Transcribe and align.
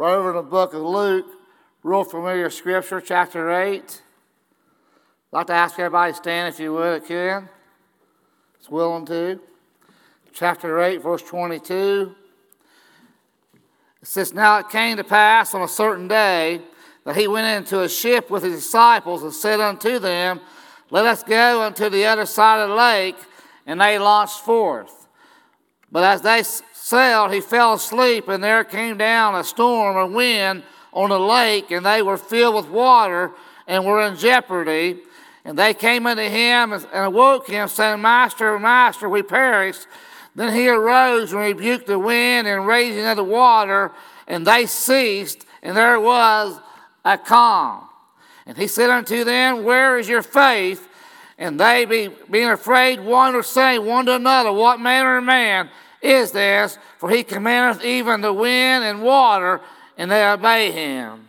Right 0.00 0.14
over 0.14 0.30
in 0.30 0.36
the 0.36 0.42
book 0.42 0.72
of 0.72 0.80
Luke, 0.80 1.26
real 1.82 2.04
familiar 2.04 2.48
scripture, 2.48 3.02
chapter 3.02 3.50
8. 3.50 3.82
I'd 3.82 4.00
like 5.30 5.46
to 5.48 5.52
ask 5.52 5.78
everybody 5.78 6.12
to 6.12 6.16
stand 6.16 6.48
if 6.48 6.58
you 6.58 6.72
would, 6.72 7.04
again. 7.04 7.50
It's 8.58 8.70
willing 8.70 9.04
to. 9.04 9.38
Chapter 10.32 10.80
8, 10.80 11.02
verse 11.02 11.20
22. 11.20 12.14
It 14.00 14.08
says, 14.08 14.32
Now 14.32 14.60
it 14.60 14.70
came 14.70 14.96
to 14.96 15.04
pass 15.04 15.54
on 15.54 15.60
a 15.60 15.68
certain 15.68 16.08
day 16.08 16.62
that 17.04 17.14
he 17.14 17.28
went 17.28 17.58
into 17.58 17.82
a 17.82 17.88
ship 17.90 18.30
with 18.30 18.42
his 18.42 18.54
disciples 18.54 19.22
and 19.22 19.34
said 19.34 19.60
unto 19.60 19.98
them, 19.98 20.40
Let 20.88 21.04
us 21.04 21.22
go 21.22 21.60
unto 21.60 21.90
the 21.90 22.06
other 22.06 22.24
side 22.24 22.62
of 22.62 22.70
the 22.70 22.74
lake. 22.74 23.16
And 23.66 23.78
they 23.78 23.98
launched 23.98 24.40
forth. 24.40 25.08
But 25.92 26.04
as 26.04 26.22
they 26.22 26.42
sailed, 26.90 27.32
he 27.32 27.40
fell 27.40 27.74
asleep, 27.74 28.26
and 28.26 28.42
there 28.42 28.64
came 28.64 28.96
down 28.96 29.36
a 29.36 29.44
storm 29.44 29.96
of 29.96 30.10
wind 30.10 30.64
on 30.92 31.10
the 31.10 31.20
lake, 31.20 31.70
and 31.70 31.86
they 31.86 32.02
were 32.02 32.16
filled 32.16 32.56
with 32.56 32.68
water 32.68 33.30
and 33.68 33.84
were 33.84 34.02
in 34.02 34.16
jeopardy. 34.16 34.98
And 35.44 35.56
they 35.56 35.72
came 35.72 36.04
unto 36.06 36.24
him 36.24 36.72
and 36.72 36.86
awoke 36.92 37.46
him, 37.46 37.68
saying, 37.68 38.02
Master, 38.02 38.58
Master, 38.58 39.08
we 39.08 39.22
perished. 39.22 39.86
Then 40.34 40.52
he 40.52 40.68
arose 40.68 41.32
and 41.32 41.40
rebuked 41.40 41.86
the 41.86 41.98
wind 41.98 42.48
and 42.48 42.66
raising 42.66 43.06
of 43.06 43.16
the 43.16 43.24
water, 43.24 43.92
and 44.26 44.44
they 44.44 44.66
ceased, 44.66 45.46
and 45.62 45.76
there 45.76 46.00
was 46.00 46.58
a 47.04 47.16
calm. 47.16 47.84
And 48.46 48.58
he 48.58 48.66
said 48.66 48.90
unto 48.90 49.22
them, 49.22 49.62
Where 49.62 49.96
is 49.96 50.08
your 50.08 50.22
faith? 50.22 50.88
And 51.38 51.58
they, 51.58 51.84
be, 51.84 52.08
being 52.28 52.50
afraid, 52.50 53.00
one 53.00 53.32
to 53.34 53.44
say 53.44 53.78
one 53.78 54.06
to 54.06 54.16
another, 54.16 54.52
What 54.52 54.80
manner 54.80 55.18
of 55.18 55.24
man 55.24 55.70
is 56.02 56.32
this, 56.32 56.78
for 56.98 57.10
he 57.10 57.22
commandeth 57.22 57.84
even 57.84 58.20
the 58.20 58.32
wind 58.32 58.84
and 58.84 59.02
water, 59.02 59.60
and 59.98 60.10
they 60.10 60.26
obey 60.26 60.70
him. 60.70 61.28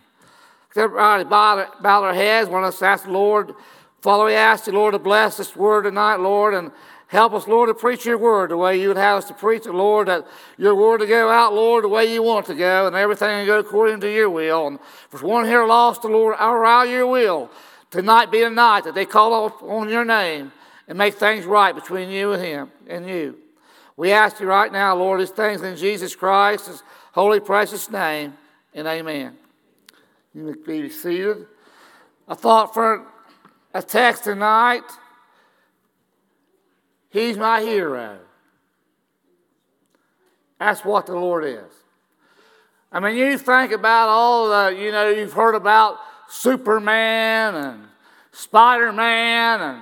Everybody 0.75 1.25
bow, 1.25 2.02
their 2.02 2.13
heads. 2.13 2.50
Want 2.50 2.66
us 2.66 2.80
to 2.80 2.86
ask 2.86 3.03
the 3.03 3.11
Lord, 3.11 3.53
Father, 4.02 4.25
we 4.25 4.33
ask 4.33 4.67
you, 4.67 4.73
Lord, 4.73 4.94
to 4.94 5.00
bless 5.00 5.38
this 5.38 5.55
word 5.55 5.83
tonight, 5.83 6.16
Lord, 6.16 6.53
and 6.53 6.72
help 7.08 7.33
us, 7.33 7.45
Lord, 7.45 7.67
to 7.67 7.73
preach 7.73 8.05
your 8.05 8.17
word 8.17 8.52
the 8.52 8.58
way 8.58 8.80
you 8.80 8.88
would 8.88 8.97
have 8.97 9.17
us 9.17 9.25
to 9.25 9.33
preach 9.33 9.66
it, 9.66 9.73
Lord, 9.73 10.08
that 10.08 10.25
your 10.58 10.73
word 10.73 11.00
to 11.00 11.06
go 11.06 11.30
out, 11.30 11.53
Lord, 11.53 11.83
the 11.83 11.89
way 11.89 12.11
you 12.11 12.23
want 12.23 12.45
it 12.45 12.53
to 12.53 12.58
go, 12.58 12.88
and 12.88 12.95
everything 12.95 13.41
to 13.41 13.45
go 13.45 13.59
according 13.59 14.00
to 14.00 14.09
your 14.09 14.30
will. 14.30 14.67
And 14.67 14.80
if 14.80 15.11
there's 15.11 15.23
one 15.23 15.45
here 15.45 15.66
lost, 15.67 16.03
the 16.03 16.08
Lord, 16.08 16.38
allow 16.39 16.83
your 16.83 17.08
will. 17.08 17.52
Tonight 17.89 18.31
be 18.31 18.44
a 18.44 18.50
night 18.50 18.85
that 18.85 18.95
they 18.95 19.06
call 19.06 19.52
on 19.61 19.89
your 19.89 20.06
name 20.06 20.53
and 20.88 20.97
make 20.97 21.16
things 21.16 21.45
right 21.45 21.75
between 21.75 22.09
you 22.09 22.31
and 22.31 22.41
him 22.41 22.72
and 22.88 23.06
you. 23.06 23.38
We 24.02 24.13
ask 24.13 24.39
you 24.39 24.47
right 24.47 24.71
now, 24.71 24.95
Lord, 24.95 25.21
these 25.21 25.30
things 25.30 25.61
in 25.61 25.75
Jesus 25.75 26.16
Christ's 26.16 26.81
holy, 27.11 27.39
precious 27.39 27.88
name, 27.88 28.33
and 28.73 28.88
amen. 28.88 29.38
You 30.33 30.57
may 30.66 30.81
be 30.81 30.89
seated. 30.89 31.45
I 32.27 32.33
thought 32.33 32.73
for 32.73 33.05
a 33.75 33.83
text 33.83 34.23
tonight, 34.23 34.81
He's 37.09 37.38
my 37.38 37.61
hero. 37.61 38.17
That's 40.57 40.84
what 40.84 41.06
the 41.06 41.13
Lord 41.13 41.45
is. 41.45 41.72
I 42.91 43.00
mean, 43.01 43.16
you 43.16 43.38
think 43.38 43.72
about 43.72 44.09
all 44.09 44.50
the, 44.50 44.81
you 44.81 44.91
know, 44.91 45.09
you've 45.09 45.34
heard 45.34 45.53
about 45.53 45.97
Superman 46.28 47.53
and 47.53 47.84
Spider 48.31 48.94
Man 48.94 49.61
and 49.61 49.81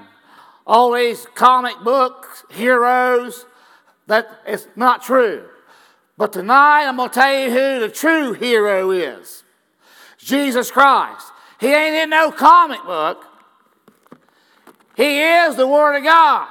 all 0.67 0.91
these 0.91 1.25
comic 1.35 1.79
book 1.85 2.27
heroes. 2.49 3.45
That 4.09 4.41
is 4.47 4.67
not 4.75 5.03
true. 5.03 5.45
But 6.17 6.33
tonight 6.33 6.85
I'm 6.85 6.97
going 6.97 7.09
to 7.09 7.13
tell 7.13 7.31
you 7.31 7.51
who 7.51 7.79
the 7.79 7.89
true 7.89 8.33
hero 8.33 8.89
is 8.89 9.43
Jesus 10.17 10.71
Christ. 10.71 11.27
He 11.59 11.67
ain't 11.67 11.95
in 11.95 12.09
no 12.09 12.31
comic 12.31 12.83
book, 12.83 13.23
He 14.97 15.21
is 15.21 15.55
the 15.55 15.67
Word 15.67 15.97
of 15.97 16.03
God. 16.03 16.47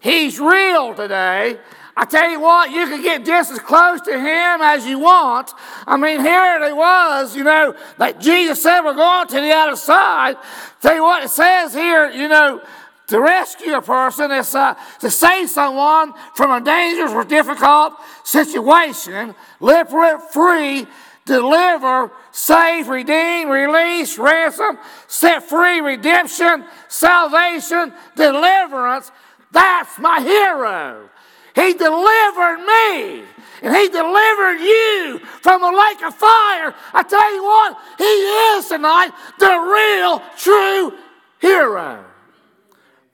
He's 0.00 0.38
real 0.38 0.94
today. 0.94 1.58
I 1.96 2.04
tell 2.04 2.30
you 2.30 2.38
what, 2.38 2.70
you 2.70 2.86
can 2.86 3.02
get 3.02 3.24
just 3.24 3.50
as 3.50 3.58
close 3.58 4.00
to 4.02 4.12
him 4.12 4.60
as 4.62 4.86
you 4.86 5.00
want. 5.00 5.52
I 5.84 5.96
mean, 5.96 6.20
here 6.20 6.62
it 6.62 6.76
was, 6.76 7.34
you 7.34 7.42
know, 7.42 7.74
like 7.98 8.20
Jesus 8.20 8.62
said, 8.62 8.82
we're 8.82 8.94
going 8.94 9.26
to 9.26 9.40
the 9.40 9.50
other 9.50 9.74
side. 9.74 10.36
Tell 10.80 10.94
you 10.94 11.02
what, 11.02 11.24
it 11.24 11.30
says 11.30 11.74
here, 11.74 12.08
you 12.08 12.28
know, 12.28 12.62
to 13.08 13.20
rescue 13.20 13.74
a 13.74 13.82
person 13.82 14.30
is 14.30 14.54
uh, 14.54 14.74
to 15.00 15.10
save 15.10 15.50
someone 15.50 16.12
from 16.34 16.50
a 16.50 16.64
dangerous 16.64 17.12
or 17.12 17.24
difficult 17.24 17.94
situation, 18.22 19.34
liberate, 19.60 20.30
free, 20.30 20.86
deliver, 21.24 22.10
save, 22.32 22.88
redeem, 22.88 23.48
release, 23.48 24.18
ransom, 24.18 24.78
set 25.06 25.42
free, 25.42 25.80
redemption, 25.80 26.64
salvation, 26.88 27.92
deliverance. 28.14 29.10
That's 29.50 29.98
my 29.98 30.20
hero. 30.20 31.08
He 31.54 31.72
delivered 31.72 32.64
me. 32.64 33.24
And 33.60 33.74
he 33.74 33.88
delivered 33.88 34.60
you 34.60 35.18
from 35.40 35.62
the 35.62 35.72
lake 35.72 36.02
of 36.04 36.14
fire. 36.14 36.74
I 36.94 37.02
tell 37.02 37.34
you 37.34 37.42
what, 37.42 37.78
he 37.98 38.04
is 38.04 38.68
tonight 38.68 39.10
the 39.38 39.58
real, 39.58 40.22
true 40.36 40.96
hero. 41.40 42.04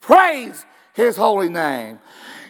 Praise 0.05 0.67
his 0.93 1.17
holy 1.17 1.49
name. 1.49 1.99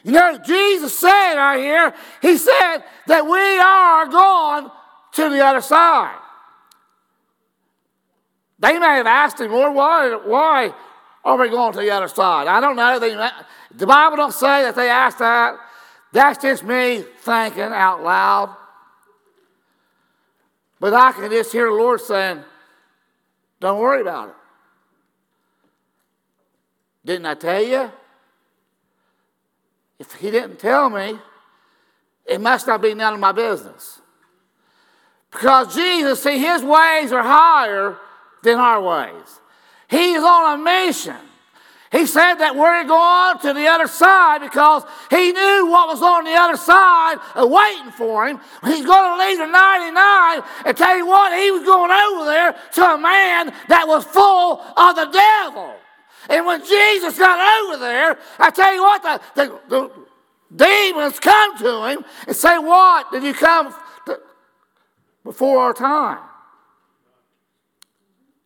You 0.03 0.10
know, 0.10 0.38
Jesus 0.44 0.98
said 0.98 1.34
right 1.34 1.60
here, 1.60 1.94
he 2.20 2.37
said 2.37 2.78
that 3.06 3.25
we 3.25 3.59
are 3.59 4.06
going 4.06 4.70
to 5.12 5.31
the 5.31 5.44
other 5.44 5.60
side. 5.60 6.19
They 8.59 8.76
may 8.76 8.97
have 8.97 9.06
asked 9.06 9.41
him, 9.41 9.53
Lord, 9.53 9.72
why, 9.72 10.19
why 10.25 10.75
are 11.25 11.38
we 11.38 11.48
going 11.48 11.72
to 11.75 11.78
the 11.78 11.92
other 11.92 12.09
side? 12.09 12.48
I 12.48 12.60
don't 12.60 12.75
know. 12.75 12.98
They, 12.98 13.15
the 13.72 13.86
Bible 13.86 14.16
don't 14.16 14.34
say 14.34 14.62
that 14.62 14.75
they 14.75 14.91
asked 14.91 15.21
that. 15.21 15.56
That's 16.12 16.42
just 16.42 16.65
me 16.65 17.04
thinking 17.21 17.62
out 17.62 18.03
loud. 18.03 18.56
But 20.81 20.92
I 20.92 21.12
can 21.12 21.31
just 21.31 21.53
hear 21.53 21.66
the 21.66 21.76
Lord 21.76 22.00
saying, 22.00 22.42
don't 23.60 23.78
worry 23.78 24.00
about 24.00 24.31
it. 24.31 24.34
Didn't 27.04 27.26
I 27.26 27.34
tell 27.34 27.62
you? 27.62 27.91
If 29.98 30.12
he 30.15 30.31
didn't 30.31 30.59
tell 30.59 30.91
me, 30.91 31.19
it 32.26 32.41
must 32.41 32.66
not 32.66 32.81
be 32.82 32.94
none 32.94 33.15
of 33.15 33.20
my 33.20 33.32
business. 33.32 34.00
Because 35.31 35.75
Jesus, 35.75 36.22
see, 36.22 36.38
his 36.38 36.62
ways 36.62 37.12
are 37.12 37.22
higher 37.22 37.97
than 38.42 38.59
our 38.59 38.81
ways. 38.81 39.41
He's 39.88 40.22
on 40.22 40.59
a 40.59 40.62
mission. 40.62 41.16
He 41.92 42.06
said 42.06 42.34
that 42.37 42.56
we're 42.56 42.82
going 42.84 43.38
to 43.38 43.53
the 43.53 43.69
other 43.69 43.86
side 43.86 44.41
because 44.41 44.82
he 45.10 45.31
knew 45.31 45.69
what 45.71 45.86
was 45.86 46.03
on 46.03 46.25
the 46.25 46.34
other 46.34 46.56
side 46.56 47.19
waiting 47.36 47.92
for 47.92 48.26
him. 48.26 48.41
He's 48.65 48.84
going 48.84 49.15
to 49.15 49.25
leave 49.25 49.38
the 49.38 49.47
99 49.47 50.42
and 50.66 50.77
tell 50.77 50.97
you 50.98 51.06
what, 51.06 51.39
he 51.39 51.53
was 51.53 51.62
going 51.62 51.92
over 51.92 52.24
there 52.24 52.56
to 52.74 52.95
a 52.95 52.98
man 52.98 53.54
that 53.68 53.86
was 53.86 54.04
full 54.04 54.60
of 54.77 54.97
the 54.97 55.06
devil. 55.06 55.77
And 56.28 56.47
when 56.47 56.65
Jesus 56.65 57.18
got 57.18 57.65
over 57.65 57.78
there, 57.78 58.18
I 58.38 58.50
tell 58.50 58.74
you 58.74 58.82
what, 58.82 59.03
the, 59.03 59.21
the, 59.34 59.60
the 59.68 59.91
demons 60.54 61.21
come 61.21 61.59
to 61.59 61.84
him 61.86 62.04
and 62.26 62.36
say, 62.36 62.59
What? 62.59 63.10
Did 63.12 63.22
you 63.24 63.34
come 63.34 63.74
to, 64.06 64.21
before 65.22 65.60
our 65.60 65.74
time? 65.74 66.18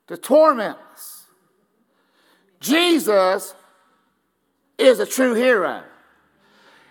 To 0.08 0.16
torment 0.16 0.78
us. 0.92 1.24
Jesus 2.60 3.54
is 4.78 5.00
a 5.00 5.06
true 5.06 5.34
hero. 5.34 5.82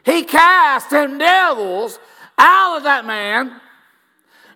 He 0.05 0.23
cast 0.23 0.89
them 0.89 1.17
devils 1.17 1.99
out 2.37 2.77
of 2.77 2.83
that 2.83 3.05
man 3.05 3.59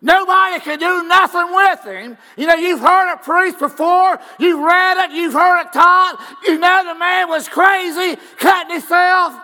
Nobody 0.01 0.59
could 0.61 0.79
do 0.79 1.03
nothing 1.03 1.53
with 1.53 1.83
him. 1.85 2.17
You 2.35 2.47
know, 2.47 2.55
you've 2.55 2.79
heard 2.79 3.13
it 3.13 3.21
preached 3.21 3.59
before, 3.59 4.19
you've 4.39 4.59
read 4.59 5.05
it, 5.05 5.11
you've 5.11 5.33
heard 5.33 5.61
it 5.61 5.73
taught. 5.73 6.17
You 6.43 6.57
know 6.57 6.83
the 6.85 6.97
man 6.97 7.29
was 7.29 7.47
crazy, 7.47 8.19
cutting 8.37 8.71
himself, 8.71 9.39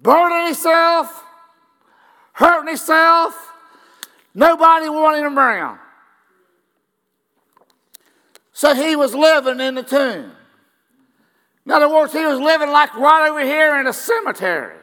burning 0.00 0.46
himself, 0.46 1.24
hurting 2.34 2.68
himself. 2.68 3.52
Nobody 4.32 4.88
wanted 4.88 5.24
him 5.24 5.36
around. 5.36 5.80
So 8.52 8.74
he 8.74 8.94
was 8.94 9.14
living 9.14 9.60
in 9.60 9.74
the 9.74 9.82
tomb. 9.82 10.32
In 11.64 11.72
other 11.72 11.88
words, 11.88 12.12
he 12.12 12.24
was 12.24 12.38
living 12.38 12.70
like 12.70 12.94
right 12.94 13.28
over 13.28 13.40
here 13.40 13.80
in 13.80 13.88
a 13.88 13.92
cemetery 13.92 14.76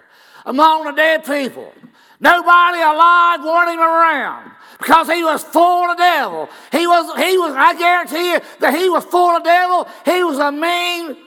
among 0.46 0.84
the 0.84 0.92
dead 0.92 1.24
people. 1.24 1.74
Nobody 2.20 2.80
alive 2.80 3.44
wanted 3.44 3.74
him 3.74 3.80
around 3.80 4.52
because 4.78 5.10
he 5.10 5.24
was 5.24 5.44
full 5.44 5.90
of 5.90 5.98
devil. 5.98 6.50
He 6.72 6.86
was, 6.88 7.06
he 7.18 7.38
was, 7.38 7.54
I 7.56 7.74
guarantee 7.78 8.34
you 8.34 8.40
that 8.60 8.74
he 8.76 8.90
was 8.90 9.04
full 9.06 9.36
of 9.36 9.44
devil. 9.44 9.88
He 10.06 10.24
was 10.24 10.38
a 10.38 10.52
mean, 10.52 11.18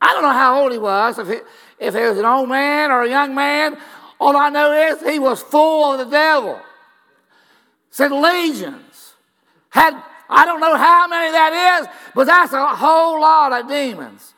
I 0.00 0.12
don't 0.12 0.22
know 0.22 0.32
how 0.32 0.62
old 0.62 0.72
he 0.72 0.78
was, 0.78 1.18
if 1.18 1.28
he, 1.28 1.36
if 1.78 1.94
he 1.94 2.00
was 2.00 2.18
an 2.18 2.24
old 2.24 2.48
man 2.48 2.90
or 2.90 3.02
a 3.02 3.08
young 3.08 3.34
man. 3.34 3.76
All 4.20 4.36
I 4.36 4.50
know 4.50 4.72
is 4.72 5.02
he 5.02 5.18
was 5.18 5.42
full 5.42 5.92
of 5.92 5.98
the 5.98 6.04
devil. 6.04 6.60
Said 7.90 8.12
legions. 8.12 9.14
Had, 9.70 10.00
I 10.28 10.44
don't 10.44 10.60
know 10.60 10.76
how 10.76 11.08
many 11.08 11.32
that 11.32 11.80
is, 11.80 11.88
but 12.14 12.26
that's 12.26 12.52
a 12.52 12.66
whole 12.68 13.20
lot 13.20 13.52
of 13.52 13.68
demons 13.68 14.34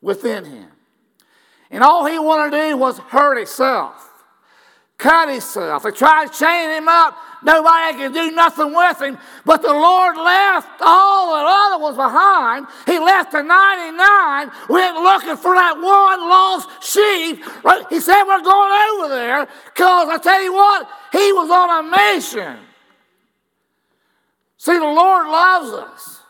within 0.00 0.44
him. 0.44 0.68
And 1.70 1.84
all 1.84 2.06
he 2.06 2.18
wanted 2.18 2.50
to 2.50 2.70
do 2.70 2.76
was 2.76 2.98
hurt 2.98 3.36
himself 3.36 4.09
cut 5.00 5.30
himself. 5.30 5.82
They 5.82 5.90
tried 5.90 6.30
to 6.30 6.38
chain 6.38 6.70
him 6.70 6.88
up. 6.88 7.16
Nobody 7.42 7.96
could 7.96 8.12
do 8.12 8.30
nothing 8.32 8.74
with 8.74 9.00
him. 9.00 9.18
But 9.46 9.62
the 9.62 9.72
Lord 9.72 10.16
left 10.16 10.68
all 10.82 11.32
the 11.32 11.44
other 11.48 11.82
ones 11.82 11.96
behind. 11.96 12.66
He 12.84 12.98
left 12.98 13.32
the 13.32 13.42
99, 13.42 14.50
went 14.68 14.96
looking 14.96 15.36
for 15.36 15.54
that 15.54 15.76
one 15.76 16.20
lost 16.28 16.68
sheep. 16.84 17.42
He 17.88 17.98
said, 18.00 18.24
We're 18.24 18.42
going 18.42 18.72
over 18.92 19.08
there 19.08 19.48
because 19.66 20.08
I 20.08 20.18
tell 20.22 20.42
you 20.42 20.52
what, 20.52 20.88
he 21.12 21.32
was 21.32 21.50
on 21.50 21.84
a 21.84 22.14
mission. 22.14 22.58
See, 24.58 24.74
the 24.74 24.84
Lord 24.84 25.26
loves 25.26 25.72
us. 25.72 26.20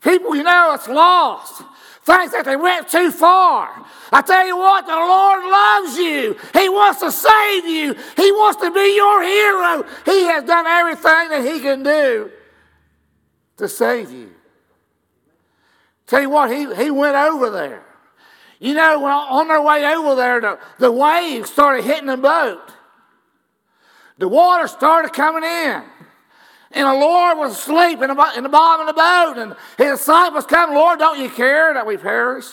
People, 0.00 0.34
you 0.34 0.42
know, 0.42 0.72
it's 0.74 0.88
lost 0.88 1.62
thinks 2.02 2.32
that 2.32 2.44
they 2.44 2.56
went 2.56 2.88
too 2.88 3.10
far. 3.10 3.84
I 4.12 4.22
tell 4.22 4.46
you 4.46 4.56
what, 4.56 4.86
the 4.86 4.92
Lord 4.92 5.44
loves 5.44 5.98
you. 5.98 6.36
He 6.60 6.68
wants 6.68 7.00
to 7.00 7.12
save 7.12 7.64
you. 7.66 7.94
He 8.16 8.32
wants 8.32 8.60
to 8.62 8.70
be 8.70 8.94
your 8.96 9.22
hero. 9.22 9.84
He 10.04 10.24
has 10.24 10.44
done 10.44 10.66
everything 10.66 11.28
that 11.30 11.44
He 11.44 11.60
can 11.60 11.82
do 11.82 12.30
to 13.58 13.68
save 13.68 14.10
you. 14.10 14.30
Tell 16.06 16.22
you 16.22 16.30
what, 16.30 16.50
He, 16.50 16.74
he 16.74 16.90
went 16.90 17.16
over 17.16 17.50
there. 17.50 17.84
You 18.58 18.74
know, 18.74 19.04
on 19.06 19.48
their 19.48 19.62
way 19.62 19.84
over 19.86 20.14
there, 20.14 20.40
the, 20.40 20.58
the 20.78 20.92
waves 20.92 21.50
started 21.50 21.82
hitting 21.82 22.06
the 22.06 22.16
boat. 22.16 22.72
The 24.18 24.28
water 24.28 24.68
started 24.68 25.14
coming 25.14 25.44
in. 25.44 25.82
And 26.72 26.86
the 26.86 26.94
Lord 26.94 27.38
was 27.38 27.52
asleep 27.52 28.00
in 28.00 28.14
the, 28.14 28.32
in 28.36 28.44
the 28.44 28.48
bottom 28.48 28.86
of 28.86 28.94
the 28.94 29.00
boat, 29.00 29.34
and 29.38 29.56
his 29.76 29.98
disciples 29.98 30.46
come, 30.46 30.72
Lord, 30.72 30.98
don't 30.98 31.18
you 31.18 31.28
care 31.28 31.74
that 31.74 31.86
we 31.86 31.96
perish? 31.96 32.46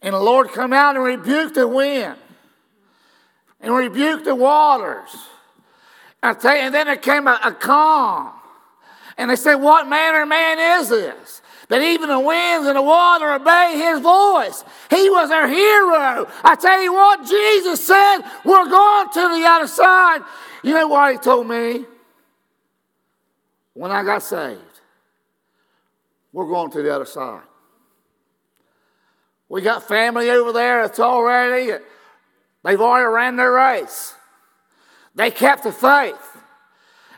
And 0.00 0.14
the 0.14 0.20
Lord 0.20 0.50
come 0.50 0.72
out 0.72 0.96
and 0.96 1.04
rebuked 1.04 1.54
the 1.54 1.66
wind 1.66 2.16
and 3.60 3.74
rebuked 3.74 4.24
the 4.24 4.34
waters. 4.34 5.10
And, 6.22 6.36
you, 6.36 6.50
and 6.50 6.74
then 6.74 6.86
there 6.86 6.96
came 6.96 7.26
a, 7.26 7.40
a 7.44 7.52
calm. 7.52 8.32
And 9.16 9.30
they 9.30 9.36
said, 9.36 9.56
What 9.56 9.88
manner 9.88 10.22
of 10.22 10.28
man 10.28 10.80
is 10.80 10.88
this? 10.88 11.41
That 11.72 11.80
even 11.80 12.10
the 12.10 12.20
winds 12.20 12.66
and 12.66 12.76
the 12.76 12.82
water 12.82 13.32
obey 13.32 13.78
his 13.78 14.00
voice. 14.00 14.62
He 14.90 15.08
was 15.08 15.30
our 15.30 15.48
hero. 15.48 16.30
I 16.44 16.54
tell 16.54 16.82
you 16.82 16.92
what, 16.92 17.26
Jesus 17.26 17.82
said, 17.86 18.18
We're 18.44 18.68
going 18.68 19.08
to 19.08 19.20
the 19.20 19.46
other 19.48 19.66
side. 19.66 20.20
You 20.62 20.74
know 20.74 20.88
what 20.88 21.12
he 21.12 21.18
told 21.18 21.48
me? 21.48 21.86
When 23.72 23.90
I 23.90 24.04
got 24.04 24.22
saved, 24.22 24.60
we're 26.30 26.46
going 26.46 26.70
to 26.72 26.82
the 26.82 26.94
other 26.94 27.06
side. 27.06 27.40
We 29.48 29.62
got 29.62 29.88
family 29.88 30.28
over 30.28 30.52
there 30.52 30.86
that's 30.86 31.00
already, 31.00 31.72
they've 32.62 32.80
already 32.82 33.06
ran 33.06 33.36
their 33.36 33.52
race. 33.52 34.14
They 35.14 35.30
kept 35.30 35.64
the 35.64 35.72
faith. 35.72 36.31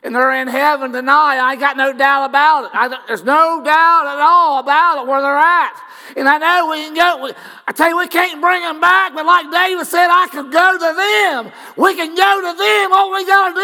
And 0.05 0.15
they're 0.15 0.35
in 0.35 0.49
heaven 0.49 0.93
tonight. 0.93 1.41
I 1.41 1.57
got 1.57 1.79
no 1.79 1.91
doubt 1.91 2.29
about 2.29 2.67
it. 2.67 2.71
I, 2.75 3.05
there's 3.07 3.25
no 3.25 3.63
doubt 3.65 4.07
at 4.07 4.21
all 4.21 4.59
about 4.59 5.03
it 5.03 5.09
where 5.09 5.23
they're 5.23 5.35
at. 5.35 5.81
And 6.15 6.29
I 6.29 6.37
know 6.37 6.69
we 6.71 6.77
can 6.85 6.95
go, 6.95 7.25
we, 7.25 7.33
I 7.67 7.73
tell 7.73 7.89
you, 7.89 7.97
we 7.97 8.07
can't 8.07 8.39
bring 8.39 8.61
them 8.61 8.81
back, 8.81 9.15
but 9.15 9.25
like 9.25 9.51
David 9.51 9.87
said, 9.87 10.09
I 10.11 10.29
can 10.31 10.51
go 10.51 10.73
to 10.75 11.49
them. 11.49 11.53
We 11.79 11.97
can 11.97 12.15
go 12.15 12.53
to 12.53 12.59
them. 12.59 12.93
All 12.93 13.13
we 13.13 13.25
got 13.25 13.49
to 13.49 13.55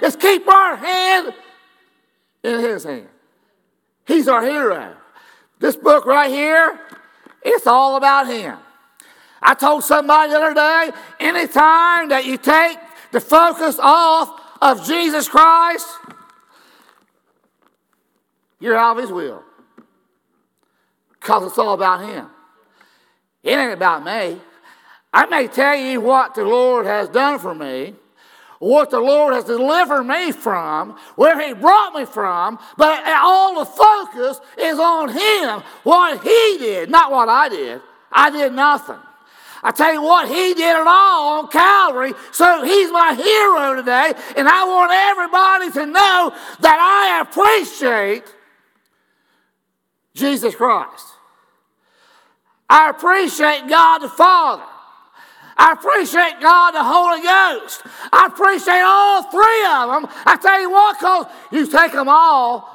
do 0.00 0.06
is 0.06 0.16
keep 0.16 0.48
our 0.48 0.76
hand 0.76 1.34
in 2.42 2.60
his 2.60 2.84
hand. 2.84 3.08
He's 4.06 4.26
our 4.26 4.42
hero. 4.42 4.96
This 5.58 5.76
book 5.76 6.06
right 6.06 6.30
here, 6.30 6.80
it's 7.42 7.66
all 7.66 7.96
about 7.96 8.26
him. 8.26 8.56
I 9.42 9.52
told 9.52 9.84
somebody 9.84 10.32
the 10.32 10.38
other 10.38 10.54
day 10.54 10.98
anytime 11.20 12.08
that 12.08 12.24
you 12.24 12.38
take 12.38 12.78
the 13.12 13.20
focus 13.20 13.78
off 13.78 14.39
of 14.60 14.86
Jesus 14.86 15.28
Christ, 15.28 15.86
you're 18.58 18.76
out 18.76 18.96
of 18.96 19.02
his 19.02 19.12
will 19.12 19.42
because 21.20 21.44
it's 21.44 21.58
all 21.58 21.74
about 21.74 22.00
Him. 22.00 22.26
It 23.42 23.52
ain't 23.52 23.72
about 23.72 24.04
me. 24.04 24.40
I 25.12 25.26
may 25.26 25.48
tell 25.48 25.76
you 25.76 26.00
what 26.00 26.34
the 26.34 26.44
Lord 26.44 26.86
has 26.86 27.08
done 27.08 27.38
for 27.38 27.54
me, 27.54 27.94
what 28.58 28.90
the 28.90 29.00
Lord 29.00 29.34
has 29.34 29.44
delivered 29.44 30.04
me 30.04 30.32
from, 30.32 30.96
where 31.16 31.40
He 31.46 31.54
brought 31.54 31.94
me 31.94 32.04
from, 32.04 32.58
but 32.76 33.02
all 33.06 33.58
the 33.58 33.64
focus 33.64 34.40
is 34.58 34.78
on 34.78 35.08
Him, 35.08 35.62
what 35.82 36.22
He 36.22 36.58
did, 36.58 36.90
not 36.90 37.10
what 37.10 37.28
I 37.28 37.48
did. 37.48 37.80
I 38.12 38.30
did 38.30 38.52
nothing. 38.52 38.98
I 39.62 39.72
tell 39.72 39.92
you 39.92 40.02
what, 40.02 40.28
He 40.28 40.54
did 40.54 40.76
it 40.76 40.86
all 40.86 41.40
on 41.40 41.48
Calvary, 41.48 42.14
so 42.32 42.64
He's 42.64 42.90
my 42.90 43.14
hero 43.14 43.76
today, 43.76 44.12
and 44.36 44.48
I 44.48 44.64
want 44.64 44.92
everybody 44.92 45.70
to 45.72 45.86
know 45.86 46.34
that 46.60 46.78
I 46.80 47.20
appreciate 47.22 48.24
Jesus 50.14 50.54
Christ. 50.54 51.06
I 52.68 52.90
appreciate 52.90 53.68
God 53.68 53.98
the 53.98 54.08
Father. 54.08 54.62
I 55.56 55.72
appreciate 55.72 56.40
God 56.40 56.70
the 56.70 56.82
Holy 56.82 57.22
Ghost. 57.22 57.82
I 58.12 58.26
appreciate 58.26 58.80
all 58.80 59.24
three 59.24 59.64
of 59.66 59.90
them. 59.90 60.22
I 60.24 60.36
tell 60.40 60.58
you 60.58 60.70
what, 60.70 60.98
because 60.98 61.26
you 61.52 61.66
take 61.66 61.92
them 61.92 62.08
all 62.08 62.66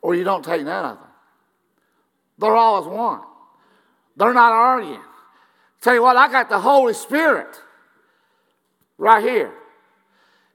or 0.00 0.14
you 0.14 0.24
don't 0.24 0.42
take 0.42 0.64
none 0.64 0.84
of 0.84 0.98
them. 0.98 1.08
They're 2.38 2.56
all 2.56 2.80
as 2.80 2.86
one. 2.86 3.20
They're 4.16 4.32
not 4.32 4.52
arguing. 4.52 5.02
Tell 5.80 5.94
you 5.94 6.02
what, 6.02 6.16
I 6.16 6.30
got 6.30 6.48
the 6.48 6.58
Holy 6.58 6.94
Spirit 6.94 7.60
right 8.96 9.22
here. 9.22 9.52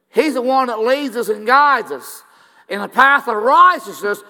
He's 0.09 0.33
the 0.33 0.41
one 0.41 0.67
that 0.67 0.79
leads 0.79 1.15
us 1.15 1.29
and 1.29 1.47
guides 1.47 1.91
us 1.91 2.23
in 2.67 2.81
the 2.81 2.87
path 2.87 3.27
of 3.27 3.35
righteousness 3.35 4.21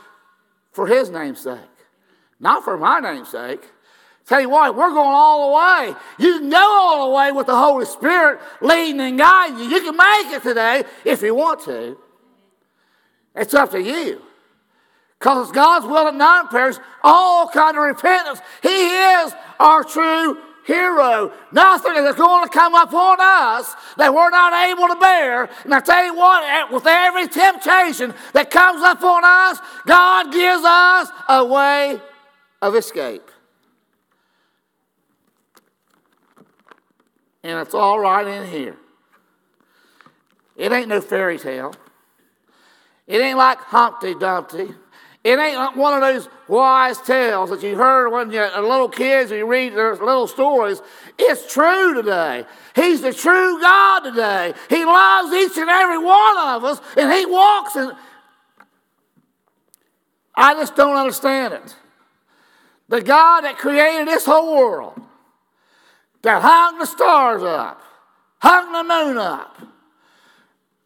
for 0.72 0.88
His 0.88 1.10
name's 1.10 1.42
sake, 1.42 1.60
not 2.40 2.64
for 2.64 2.78
my 2.78 3.00
name's 3.00 3.30
sake. 3.30 3.62
Tell 4.26 4.40
you 4.40 4.50
what, 4.50 4.76
we're 4.76 4.90
going 4.90 5.00
all 5.00 5.50
the 5.50 5.56
way. 5.58 5.96
You 6.18 6.40
can 6.40 6.50
go 6.50 6.58
all 6.58 7.10
the 7.10 7.16
way 7.16 7.32
with 7.34 7.48
the 7.48 7.56
Holy 7.58 7.86
Spirit 7.86 8.40
leading 8.62 9.02
and 9.02 9.18
guiding 9.18 9.60
you. 9.60 9.66
You 9.66 9.82
can 9.82 9.98
make 9.98 10.34
it 10.34 10.44
today 10.44 10.84
if 11.04 11.22
you 11.22 11.36
want 11.36 11.62
to. 11.66 11.98
It's 13.36 13.54
up 13.54 13.72
to 13.72 13.82
you. 13.82 14.22
Because 15.20 15.52
God's 15.52 15.86
will 15.86 16.06
that 16.06 16.16
none 16.16 16.48
perish, 16.48 16.78
all 17.04 17.50
kind 17.50 17.76
of 17.78 17.84
repentance. 17.84 18.40
He 18.62 18.70
is 18.70 19.34
our 19.60 19.84
true 19.84 20.38
hero. 20.66 21.32
Nothing 21.52 22.06
is 22.06 22.16
going 22.16 22.44
to 22.44 22.50
come 22.50 22.76
upon 22.76 23.18
us 23.20 23.76
that 23.98 24.14
we're 24.14 24.30
not 24.30 24.54
able 24.70 24.88
to 24.88 25.00
bear. 25.00 25.50
And 25.64 25.74
I 25.74 25.80
tell 25.80 26.06
you 26.06 26.16
what, 26.16 26.72
with 26.72 26.86
every 26.86 27.28
temptation 27.28 28.14
that 28.34 28.50
comes 28.50 28.82
upon 28.82 29.24
us, 29.26 29.60
God 29.86 30.32
gives 30.32 30.64
us 30.64 31.10
a 31.30 31.46
way 31.46 32.00
of 32.62 32.76
escape. 32.76 33.30
And 37.44 37.60
it's 37.60 37.74
all 37.74 38.00
right 38.00 38.26
in 38.26 38.48
here. 38.48 38.78
It 40.56 40.72
ain't 40.72 40.88
no 40.88 41.02
fairy 41.02 41.38
tale. 41.38 41.74
It 43.06 43.20
ain't 43.20 43.38
like 43.38 43.58
Humpty 43.58 44.16
Dumpty. 44.16 44.74
It 45.24 45.40
ain't 45.40 45.78
one 45.78 45.94
of 45.94 46.02
those 46.02 46.28
wise 46.50 46.98
tales 47.00 47.50
that 47.50 47.64
you 47.64 47.78
heard 47.78 48.10
when 48.10 48.30
you're 48.30 48.54
uh, 48.54 48.62
little 48.62 48.90
kids 48.90 49.32
and 49.32 49.40
you 49.40 49.48
read 49.48 49.74
their 49.74 49.96
little 49.96 50.28
stories. 50.28 50.82
It's 51.18 51.52
true 51.52 51.94
today. 51.94 52.46
He's 52.76 53.02
the 53.02 53.14
true 53.14 53.62
God 53.62 54.02
today. 54.02 54.54
He 54.68 54.84
loves 54.84 55.34
each 55.34 55.58
and 55.58 55.70
every 55.70 55.98
one 55.98 56.38
of 56.38 56.66
us, 56.66 56.82
and 56.98 57.12
He 57.14 57.26
walks 57.26 57.76
in. 57.78 57.94
I 60.36 60.56
just 60.56 60.76
don't 60.76 60.98
understand 60.98 61.54
it. 61.54 61.76
The 62.90 63.02
God 63.02 63.42
that 63.42 63.58
created 63.58 64.10
this 64.10 64.26
whole 64.26 64.58
world, 64.58 65.02
that 66.24 66.42
hung 66.42 66.80
the 66.80 66.86
stars 66.86 67.44
up, 67.44 67.82
hung 68.40 68.74
the 68.74 68.84
moon 68.84 69.18
up. 69.18 69.58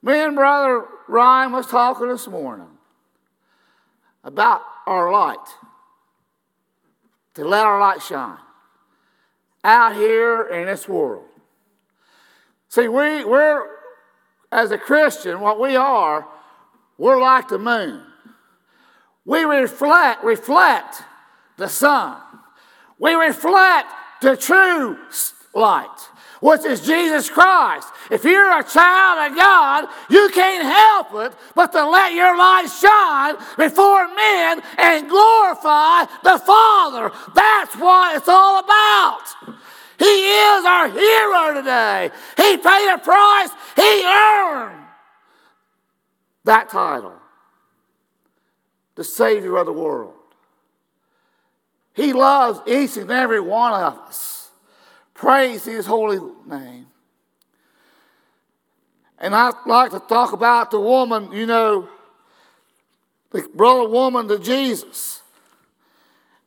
Me 0.03 0.21
and 0.21 0.35
Brother 0.35 0.85
Ryan 1.07 1.53
was 1.53 1.65
talking 1.65 2.07
this 2.07 2.27
morning 2.27 2.76
about 4.27 4.61
our 4.85 5.09
light, 5.09 5.37
to 7.33 7.45
let 7.45 7.65
our 7.65 7.79
light 7.79 8.01
shine 8.01 8.37
out 9.63 9.95
here 9.95 10.47
in 10.49 10.65
this 10.65 10.85
world. 10.87 11.23
See, 12.67 12.89
we, 12.89 13.23
we're, 13.23 13.65
as 14.51 14.71
a 14.71 14.77
Christian, 14.77 15.39
what 15.39 15.61
we 15.61 15.77
are, 15.77 16.27
we're 16.97 17.21
like 17.21 17.47
the 17.47 17.57
moon. 17.57 18.03
We 19.23 19.43
reflect, 19.43 20.25
reflect 20.25 21.03
the 21.55 21.69
sun. 21.69 22.17
We 22.99 23.13
reflect 23.13 23.87
the 24.21 24.35
true 24.35 24.97
light, 25.53 26.09
which 26.39 26.65
is 26.65 26.81
Jesus 26.81 27.29
Christ. 27.29 27.87
If 28.11 28.23
you're 28.23 28.59
a 28.59 28.63
child 28.63 29.31
of 29.31 29.37
God, 29.37 29.87
you 30.09 30.29
can't 30.33 30.63
help 30.63 31.25
it 31.25 31.37
but 31.55 31.71
to 31.71 31.89
let 31.89 32.13
your 32.13 32.37
light 32.37 32.67
shine 32.67 33.35
before 33.57 34.07
men 34.15 34.61
and 34.77 35.09
glorify 35.09 36.05
the 36.23 36.39
Father. 36.39 37.11
That's 37.33 37.75
what 37.75 38.15
it's 38.15 38.29
all 38.29 38.59
about. 38.59 39.23
He 39.99 40.05
is 40.05 40.65
our 40.65 40.89
hero 40.89 41.53
today. 41.55 42.11
He 42.37 42.57
paid 42.57 42.93
a 42.93 42.97
price, 42.99 43.49
he 43.75 44.05
earned 44.05 44.83
that 46.43 46.69
title 46.69 47.13
the 48.95 49.03
Savior 49.03 49.57
of 49.57 49.67
the 49.67 49.71
world. 49.71 50.13
He 51.93 52.13
loves 52.13 52.59
each 52.67 52.97
and 52.97 53.09
every 53.09 53.39
one 53.39 53.73
of 53.73 53.97
us. 53.99 54.36
Praise 55.17 55.65
His 55.65 55.85
holy 55.85 56.19
name. 56.45 56.87
And 59.19 59.35
I'd 59.35 59.53
like 59.65 59.91
to 59.91 59.99
talk 59.99 60.31
about 60.31 60.71
the 60.71 60.79
woman, 60.79 61.31
you 61.31 61.45
know, 61.45 61.89
the 63.31 63.41
brother 63.53 63.89
woman 63.89 64.27
to 64.29 64.39
Jesus. 64.39 65.21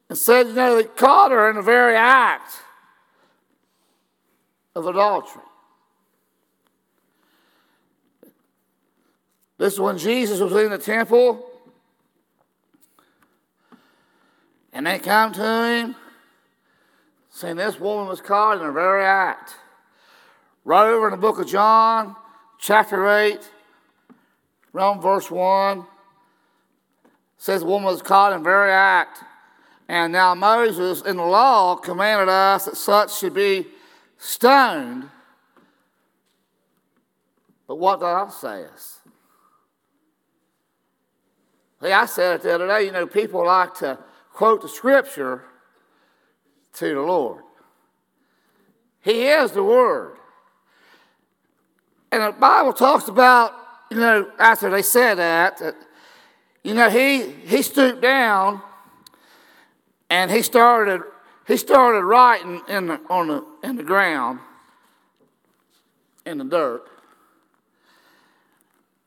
And 0.08 0.16
said, 0.16 0.48
you 0.48 0.54
know, 0.54 0.76
they 0.76 0.84
caught 0.84 1.30
her 1.30 1.50
in 1.50 1.56
the 1.56 1.62
very 1.62 1.94
act 1.94 2.52
of 4.74 4.86
adultery. 4.86 5.42
This 9.58 9.74
is 9.74 9.80
when 9.80 9.98
Jesus 9.98 10.40
was 10.40 10.52
in 10.54 10.70
the 10.70 10.78
temple 10.78 11.50
And 14.72 14.86
they 14.86 14.98
come 14.98 15.32
to 15.32 15.42
him 15.42 15.96
saying 17.40 17.56
this 17.56 17.80
woman 17.80 18.06
was 18.06 18.20
caught 18.20 18.58
in 18.58 18.62
her 18.62 18.70
very 18.70 19.02
act. 19.02 19.54
Right 20.66 20.86
over 20.86 21.06
in 21.06 21.12
the 21.12 21.16
book 21.16 21.38
of 21.38 21.46
John, 21.46 22.14
chapter 22.58 23.08
8, 23.08 23.38
around 24.74 25.00
verse 25.00 25.30
1, 25.30 25.86
says 27.38 27.62
the 27.62 27.66
woman 27.66 27.86
was 27.86 28.02
caught 28.02 28.34
in 28.34 28.44
very 28.44 28.70
act. 28.70 29.24
And 29.88 30.12
now 30.12 30.34
Moses 30.34 31.00
in 31.00 31.16
the 31.16 31.24
law 31.24 31.76
commanded 31.76 32.28
us 32.28 32.66
that 32.66 32.76
such 32.76 33.18
should 33.18 33.32
be 33.32 33.66
stoned. 34.18 35.08
But 37.66 37.76
what 37.76 38.00
thou 38.00 38.28
sayest? 38.28 38.98
See, 41.82 41.90
I 41.90 42.04
said 42.04 42.34
it 42.34 42.42
the 42.42 42.54
other 42.56 42.66
day, 42.66 42.84
you 42.84 42.92
know, 42.92 43.06
people 43.06 43.46
like 43.46 43.72
to 43.76 43.98
quote 44.34 44.60
the 44.60 44.68
scripture 44.68 45.44
to 46.74 46.94
the 46.94 47.00
Lord. 47.00 47.42
He 49.00 49.26
is 49.26 49.52
the 49.52 49.62
Word. 49.62 50.16
And 52.12 52.22
the 52.22 52.32
Bible 52.32 52.72
talks 52.72 53.08
about, 53.08 53.52
you 53.90 53.96
know, 53.96 54.30
after 54.38 54.70
they 54.70 54.82
said 54.82 55.16
that, 55.16 55.58
that 55.58 55.74
you 56.62 56.74
know, 56.74 56.90
he, 56.90 57.30
he 57.30 57.62
stooped 57.62 58.02
down 58.02 58.60
and 60.10 60.30
he 60.30 60.42
started, 60.42 61.02
he 61.46 61.56
started 61.56 62.02
writing 62.02 62.62
in 62.68 62.86
the, 62.88 63.00
on 63.08 63.28
the, 63.28 63.44
in 63.62 63.76
the 63.76 63.82
ground, 63.82 64.40
in 66.26 66.38
the 66.38 66.44
dirt. 66.44 66.82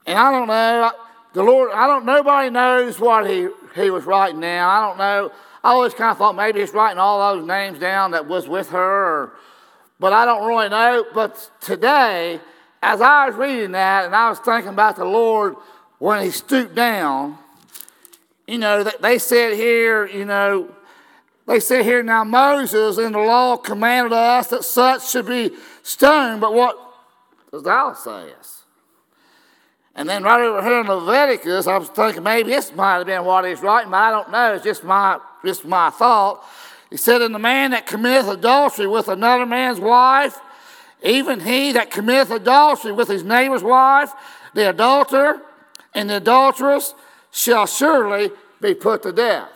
And 0.05 0.17
I 0.17 0.32
don't 0.32 0.48
know, 0.48 0.91
the 1.34 1.43
Lord, 1.43 1.72
I 1.74 1.88
don't, 1.88 2.05
nobody 2.05 2.50
knows 2.50 3.00
what 3.00 3.29
he, 3.29 3.48
he 3.75 3.89
was 3.89 4.05
writing 4.05 4.39
now. 4.39 4.70
I 4.70 4.88
don't 4.88 4.98
know. 4.98 5.32
I 5.63 5.70
always 5.70 5.93
kind 5.93 6.12
of 6.12 6.17
thought 6.17 6.36
maybe 6.36 6.60
he's 6.60 6.74
writing 6.74 7.00
all 7.00 7.36
those 7.36 7.48
names 7.48 7.79
down 7.79 8.12
that 8.12 8.27
was 8.27 8.48
with 8.48 8.70
her, 8.70 8.79
or, 8.79 9.34
but 10.00 10.12
I 10.12 10.25
don't 10.25 10.46
really 10.46 10.67
know. 10.67 11.05
But 11.13 11.50
today, 11.62 12.41
as 12.82 13.00
I 13.00 13.27
was 13.27 13.36
reading 13.36 13.72
that 13.72 14.05
and 14.05 14.15
I 14.15 14.29
was 14.29 14.39
thinking 14.39 14.72
about 14.72 14.98
the 14.98 15.05
Lord 15.05 15.55
when 16.00 16.22
he 16.22 16.32
stooped 16.32 16.75
down, 16.75 17.38
you 18.46 18.58
know, 18.58 18.84
they 18.84 19.17
said 19.17 19.53
here, 19.53 20.05
you 20.05 20.25
know, 20.25 20.70
they 21.48 21.62
said 21.62 21.86
here 21.86 22.03
now 22.03 22.25
Moses 22.25 22.98
in 22.98 23.13
the 23.13 23.20
law 23.20 23.55
commanded 23.55 24.12
us 24.12 24.48
that 24.48 24.65
such 24.65 25.10
should 25.10 25.27
be 25.27 25.51
stoned, 25.82 26.41
but 26.41 26.53
what 26.53 26.77
does 27.51 27.63
thou 27.63 27.93
sayest? 27.93 28.63
And 29.96 30.10
then 30.10 30.24
right 30.24 30.41
over 30.41 30.62
here 30.62 30.82
in 30.82 30.88
Leviticus, 30.88 31.67
I 31.67 31.77
was 31.77 31.88
thinking 31.89 32.24
maybe 32.24 32.50
this 32.50 32.74
might 32.74 32.98
have 32.98 33.05
been 33.05 33.24
what 33.24 33.46
he's 33.46 33.62
writing, 33.62 33.91
but 33.91 33.98
I 33.98 34.12
don't 34.12 34.32
know. 34.32 34.55
It's 34.55 34.63
just 34.63 34.84
my, 34.84 35.20
just 35.43 35.65
my 35.65 35.89
thought. 35.89 36.43
He 36.89 36.97
said, 36.97 37.21
And 37.21 37.33
the 37.33 37.39
man 37.39 37.71
that 37.71 37.88
committeth 37.88 38.27
adultery 38.27 38.88
with 38.88 39.07
another 39.07 39.45
man's 39.45 39.79
wife, 39.79 40.38
even 41.03 41.39
he 41.39 41.71
that 41.73 41.91
committeth 41.91 42.31
adultery 42.31 42.91
with 42.91 43.07
his 43.07 43.23
neighbor's 43.23 43.63
wife, 43.63 44.12
the 44.53 44.69
adulterer 44.69 45.41
and 45.93 46.09
the 46.09 46.17
adulteress 46.17 46.93
shall 47.31 47.65
surely 47.65 48.31
be 48.62 48.73
put 48.73 49.03
to 49.03 49.12
death. 49.12 49.50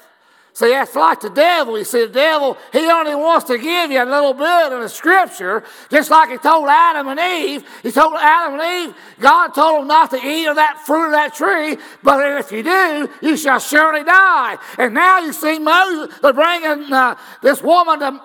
See, 0.58 0.70
that's 0.70 0.96
like 0.96 1.20
the 1.20 1.30
devil. 1.30 1.78
You 1.78 1.84
see, 1.84 2.08
the 2.08 2.14
devil, 2.14 2.58
he 2.74 2.90
only 2.90 3.14
wants 3.14 3.46
to 3.46 3.60
give 3.60 3.92
you 3.92 4.02
a 4.02 4.10
little 4.10 4.34
bit 4.34 4.74
of 4.74 4.82
the 4.82 4.90
scripture, 4.90 5.64
just 5.92 6.10
like 6.10 6.32
he 6.32 6.40
told 6.40 6.68
Adam 6.68 7.10
and 7.10 7.20
Eve. 7.20 7.64
He 7.84 7.92
told 7.92 8.16
Adam 8.16 8.60
and 8.60 8.90
Eve, 8.90 8.96
God 9.20 9.50
told 9.50 9.82
them 9.82 9.88
not 9.88 10.10
to 10.10 10.18
eat 10.18 10.48
of 10.48 10.56
that 10.56 10.82
fruit 10.84 11.06
of 11.06 11.12
that 11.12 11.36
tree, 11.36 11.78
but 12.02 12.40
if 12.40 12.52
you 12.52 12.64
do, 12.64 13.08
you 13.22 13.38
shall 13.38 13.60
surely 13.60 14.04
die. 14.04 14.58
And 14.80 14.96
now 14.96 15.20
you 15.20 15.32
see 15.32 15.60
Moses, 15.60 16.18
they're 16.24 16.34
bringing 16.34 16.92
uh, 16.92 17.16
this 17.44 17.62
woman 17.62 18.00
to, 18.00 18.20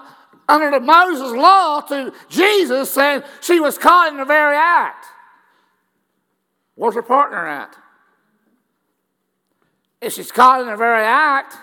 under 0.48 0.70
the 0.70 0.80
Moses 0.80 1.32
law 1.32 1.82
to 1.82 2.14
Jesus, 2.30 2.90
saying 2.92 3.24
she 3.42 3.60
was 3.60 3.76
caught 3.76 4.10
in 4.10 4.16
the 4.16 4.24
very 4.24 4.56
act. 4.56 5.04
Where's 6.76 6.94
her 6.94 7.02
partner 7.02 7.46
at? 7.46 7.76
If 10.00 10.14
she's 10.14 10.32
caught 10.32 10.62
in 10.62 10.68
the 10.68 10.76
very 10.76 11.04
act, 11.04 11.56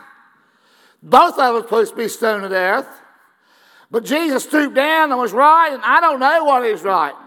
both 1.02 1.38
of 1.40 1.54
were 1.54 1.62
supposed 1.62 1.92
to 1.92 1.98
be 1.98 2.08
stoned 2.08 2.44
to 2.44 2.50
death. 2.50 2.88
But 3.92 4.06
Jesus 4.06 4.44
stooped 4.44 4.76
down 4.76 5.12
and 5.12 5.20
was 5.20 5.34
writing. 5.34 5.80
I 5.84 6.00
don't 6.00 6.20
know 6.20 6.44
what 6.44 6.66
he 6.66 6.72
was 6.72 6.84
writing. 6.84 7.18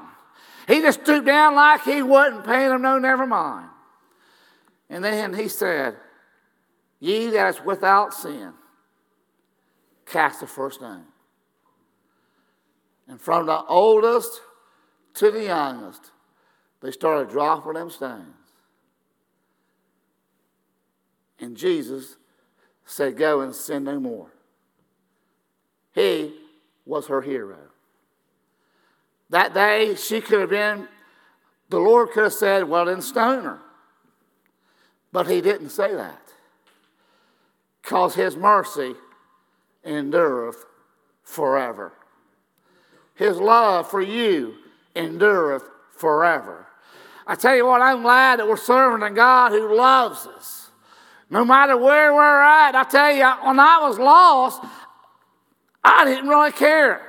He 0.69 0.81
just 0.81 1.03
stooped 1.03 1.27
down 1.27 1.55
like 1.55 1.83
he 1.83 2.03
wasn't 2.03 2.45
paying 2.45 2.69
them 2.69 2.83
no 2.83 2.99
never 2.99 3.27
mind. 3.27 3.69
And 4.89 5.03
then 5.03 5.35
he 5.35 5.49
said, 5.49 5.97
Ye 7.01 7.31
that 7.31 7.57
is 7.57 7.65
without 7.65 8.15
sin, 8.15 8.53
cast 10.07 10.41
the 10.41 10.47
first 10.47 10.77
stone. 10.79 11.05
And 13.09 13.21
from 13.21 13.47
the 13.47 13.65
oldest 13.65 14.41
to 15.15 15.31
the 15.31 15.45
youngest, 15.45 16.13
they 16.81 16.93
started 16.93 17.31
dropping 17.31 17.73
them 17.73 17.91
stones. 17.91 18.27
And 21.41 21.57
Jesus 21.57 22.17
said, 22.93 23.17
Go 23.17 23.41
and 23.41 23.55
sin 23.55 23.85
no 23.85 23.99
more. 23.99 24.29
He 25.95 26.35
was 26.85 27.07
her 27.07 27.23
hero. 27.23 27.59
That 29.31 29.55
day, 29.55 29.95
she 29.95 30.21
could 30.21 30.41
have 30.41 30.51
been, 30.51 30.89
the 31.69 31.79
Lord 31.79 32.11
could 32.11 32.25
have 32.25 32.33
said, 32.33 32.69
Well, 32.69 32.85
then 32.85 33.01
stone 33.01 33.45
her. 33.45 33.59
But 35.11 35.27
he 35.27 35.41
didn't 35.41 35.71
say 35.71 35.95
that. 35.95 36.21
Because 37.83 38.15
his 38.15 38.37
mercy 38.37 38.95
endureth 39.85 40.65
forever. 41.23 41.93
His 43.15 43.39
love 43.39 43.91
for 43.91 44.01
you 44.01 44.55
endureth 44.95 45.65
forever. 45.97 46.67
I 47.27 47.35
tell 47.35 47.55
you 47.55 47.67
what, 47.67 47.83
I'm 47.83 48.03
glad 48.03 48.39
that 48.39 48.49
we're 48.49 48.57
serving 48.57 49.07
a 49.07 49.11
God 49.11 49.53
who 49.53 49.75
loves 49.75 50.27
us. 50.27 50.62
No 51.33 51.47
matter 51.47 51.79
where 51.79 52.13
we're 52.13 52.43
at, 52.43 52.75
I 52.75 52.85
tell 52.85 53.11
you, 53.11 53.27
when 53.47 53.59
I 53.59 53.79
was 53.81 53.99
lost, 53.99 54.63
I 55.83 56.05
didn't 56.05 56.29
really 56.29 56.53
care. 56.53 57.01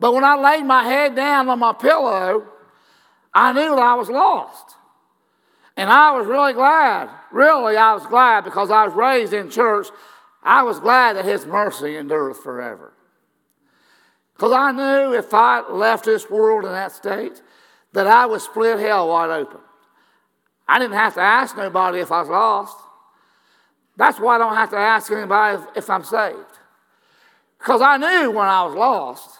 But 0.00 0.14
when 0.14 0.24
I 0.24 0.34
laid 0.36 0.64
my 0.64 0.84
head 0.84 1.14
down 1.14 1.50
on 1.50 1.58
my 1.58 1.74
pillow, 1.74 2.46
I 3.34 3.52
knew 3.52 3.74
I 3.74 3.92
was 3.92 4.08
lost. 4.08 4.74
And 5.76 5.90
I 5.90 6.12
was 6.16 6.26
really 6.26 6.54
glad. 6.54 7.10
Really, 7.30 7.76
I 7.76 7.92
was 7.92 8.06
glad 8.06 8.44
because 8.44 8.70
I 8.70 8.86
was 8.86 8.94
raised 8.94 9.34
in 9.34 9.50
church. 9.50 9.88
I 10.42 10.62
was 10.62 10.80
glad 10.80 11.16
that 11.16 11.26
His 11.26 11.44
mercy 11.44 11.94
endureth 11.94 12.42
forever. 12.42 12.94
Because 14.34 14.52
I 14.52 14.72
knew 14.72 15.12
if 15.12 15.34
I 15.34 15.60
left 15.68 16.06
this 16.06 16.30
world 16.30 16.64
in 16.64 16.72
that 16.72 16.92
state, 16.92 17.42
that 17.92 18.06
I 18.06 18.24
would 18.24 18.40
split 18.40 18.78
hell 18.78 19.08
wide 19.08 19.28
open. 19.28 19.60
I 20.68 20.78
didn't 20.78 20.96
have 20.96 21.14
to 21.14 21.20
ask 21.20 21.56
nobody 21.56 22.00
if 22.00 22.12
I 22.12 22.20
was 22.20 22.28
lost. 22.28 22.76
That's 23.96 24.20
why 24.20 24.36
I 24.36 24.38
don't 24.38 24.54
have 24.54 24.70
to 24.70 24.76
ask 24.76 25.10
anybody 25.10 25.62
if, 25.62 25.84
if 25.84 25.90
I'm 25.90 26.04
saved. 26.04 26.36
Because 27.58 27.80
I 27.80 27.96
knew 27.96 28.30
when 28.30 28.46
I 28.46 28.64
was 28.64 28.74
lost. 28.74 29.38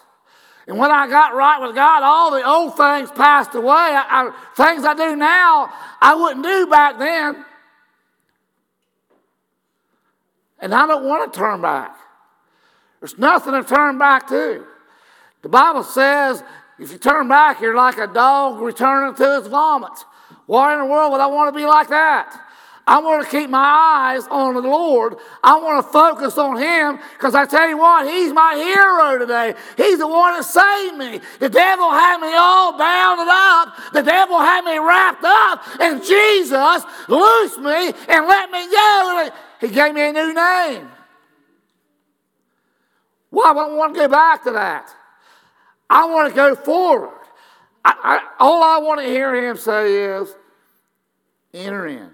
And 0.67 0.77
when 0.77 0.91
I 0.91 1.07
got 1.07 1.35
right 1.35 1.61
with 1.65 1.75
God, 1.75 2.03
all 2.03 2.31
the 2.31 2.45
old 2.45 2.75
things 2.75 3.09
passed 3.11 3.55
away. 3.55 3.69
I, 3.69 4.05
I, 4.09 4.31
things 4.55 4.85
I 4.85 4.93
do 4.93 5.15
now, 5.15 5.71
I 6.01 6.15
wouldn't 6.15 6.43
do 6.43 6.67
back 6.67 6.99
then. 6.99 7.45
And 10.59 10.73
I 10.73 10.85
don't 10.87 11.05
want 11.05 11.31
to 11.31 11.39
turn 11.39 11.61
back. 11.61 11.95
There's 12.99 13.17
nothing 13.17 13.53
to 13.53 13.63
turn 13.63 13.97
back 13.97 14.27
to. 14.27 14.65
The 15.41 15.49
Bible 15.49 15.83
says 15.83 16.43
if 16.77 16.91
you 16.91 16.97
turn 16.97 17.27
back, 17.27 17.61
you're 17.61 17.75
like 17.75 17.97
a 17.97 18.07
dog 18.07 18.61
returning 18.61 19.15
to 19.15 19.39
his 19.39 19.47
vomit. 19.47 19.91
Why 20.49 20.73
in 20.73 20.79
the 20.79 20.85
world 20.85 21.11
would 21.11 21.21
I 21.21 21.27
want 21.27 21.53
to 21.53 21.59
be 21.59 21.67
like 21.67 21.89
that? 21.89 22.41
I 22.87 22.97
want 22.97 23.23
to 23.23 23.29
keep 23.29 23.51
my 23.51 23.59
eyes 24.17 24.25
on 24.31 24.55
the 24.55 24.61
Lord. 24.61 25.17
I 25.43 25.59
want 25.59 25.85
to 25.85 25.91
focus 25.93 26.39
on 26.39 26.57
Him 26.57 26.97
because 27.13 27.35
I 27.35 27.45
tell 27.45 27.69
you 27.69 27.77
what, 27.77 28.07
He's 28.07 28.33
my 28.33 28.55
hero 28.55 29.19
today. 29.19 29.53
He's 29.77 29.99
the 29.99 30.07
one 30.07 30.33
that 30.33 30.43
saved 30.43 30.97
me. 30.97 31.21
The 31.37 31.49
devil 31.49 31.91
had 31.91 32.17
me 32.17 32.33
all 32.33 32.75
bound 32.75 33.29
up. 33.29 33.93
The 33.93 34.01
devil 34.01 34.39
had 34.39 34.65
me 34.65 34.79
wrapped 34.79 35.23
up, 35.23 35.61
and 35.79 36.03
Jesus 36.03 36.83
loosed 37.07 37.59
me 37.59 37.93
and 38.09 38.25
let 38.25 38.49
me 38.49 38.71
go. 38.71 39.29
He 39.61 39.67
gave 39.67 39.93
me 39.93 40.09
a 40.09 40.11
new 40.11 40.33
name. 40.33 40.89
Why 43.29 43.51
well, 43.51 43.69
I 43.69 43.75
want 43.75 43.93
to 43.93 43.99
go 43.99 44.07
back 44.07 44.43
to 44.45 44.51
that? 44.53 44.89
I 45.87 46.05
want 46.05 46.29
to 46.29 46.35
go 46.35 46.55
forward. 46.55 47.18
I, 47.83 47.93
I, 48.03 48.43
all 48.43 48.63
I 48.63 48.79
want 48.79 49.01
to 49.01 49.07
hear 49.07 49.33
him 49.35 49.57
say 49.57 49.95
is, 49.95 50.35
enter 51.53 51.87
in. 51.87 52.11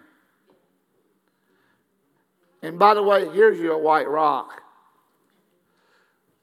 And 2.62 2.80
by 2.80 2.94
the 2.94 3.04
way, 3.04 3.30
here's 3.30 3.60
your 3.60 3.78
white 3.78 4.10
rock 4.10 4.62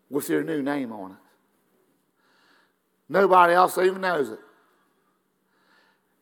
with 0.08 0.28
your 0.28 0.44
new 0.44 0.62
name 0.62 0.92
on 0.92 1.12
it. 1.12 1.16
Nobody 3.08 3.54
else 3.54 3.76
even 3.78 4.00
knows 4.00 4.30
it. 4.30 4.38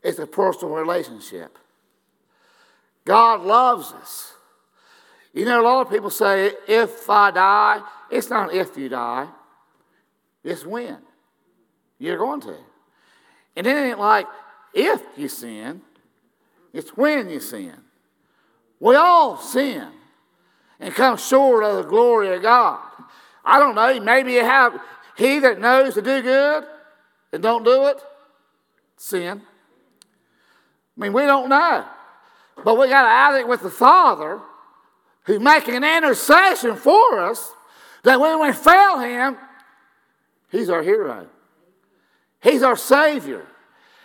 It's 0.02 0.19
a 0.19 0.26
personal 0.26 0.75
relationship. 0.75 1.59
God 3.04 3.42
loves 3.42 3.92
us. 3.92 4.33
You 5.33 5.45
know, 5.45 5.61
a 5.61 5.64
lot 5.64 5.87
of 5.87 5.92
people 5.92 6.11
say, 6.11 6.52
if 6.66 7.09
I 7.09 7.30
die, 7.30 7.80
it's 8.11 8.30
not 8.30 8.54
if 8.54 8.76
you 8.76 8.88
die. 8.88 9.28
It's 10.42 10.64
when. 10.64 10.99
You're 11.99 12.19
going 12.19 12.40
to. 12.42 12.57
And 13.57 13.66
it 13.66 13.76
ain't 13.76 13.99
like 13.99 14.26
if 14.73 15.02
you 15.16 15.28
sin, 15.28 15.83
it's 16.73 16.90
when 16.90 17.28
you 17.28 17.40
sin. 17.40 17.76
We 18.78 18.97
all 18.97 19.37
sin 19.37 19.88
and 20.78 20.95
come 20.95 21.16
short 21.19 21.64
of 21.64 21.76
the 21.76 21.83
glory 21.83 22.35
of 22.35 22.42
God. 22.42 22.80
I 23.45 23.59
don't 23.59 23.75
know, 23.75 24.00
maybe 24.00 24.33
you 24.33 24.45
have 24.45 24.80
he 25.16 25.38
that 25.40 25.61
knows 25.61 25.95
to 25.95 26.02
do 26.02 26.23
good 26.23 26.64
and 27.33 27.42
don't 27.42 27.64
do 27.64 27.87
it, 27.87 28.00
sin. 28.97 29.42
I 30.97 31.00
mean, 31.00 31.12
we 31.12 31.23
don't 31.23 31.49
know. 31.49 31.85
But 32.64 32.78
we 32.78 32.88
got 32.88 33.02
to 33.02 33.09
add 33.09 33.40
it 33.40 33.49
with 33.49 33.62
the 33.62 33.71
Father 33.71 34.40
who's 35.25 35.40
making 35.40 35.75
an 35.75 35.85
intercession 35.85 36.76
for 36.76 37.21
us 37.21 37.52
that 38.02 38.21
when 38.21 38.40
we 38.40 38.52
fail 38.52 38.99
him, 38.99 39.37
He's 40.50 40.69
our 40.69 40.83
hero. 40.83 41.28
He's 42.42 42.62
our 42.62 42.76
Savior. 42.76 43.47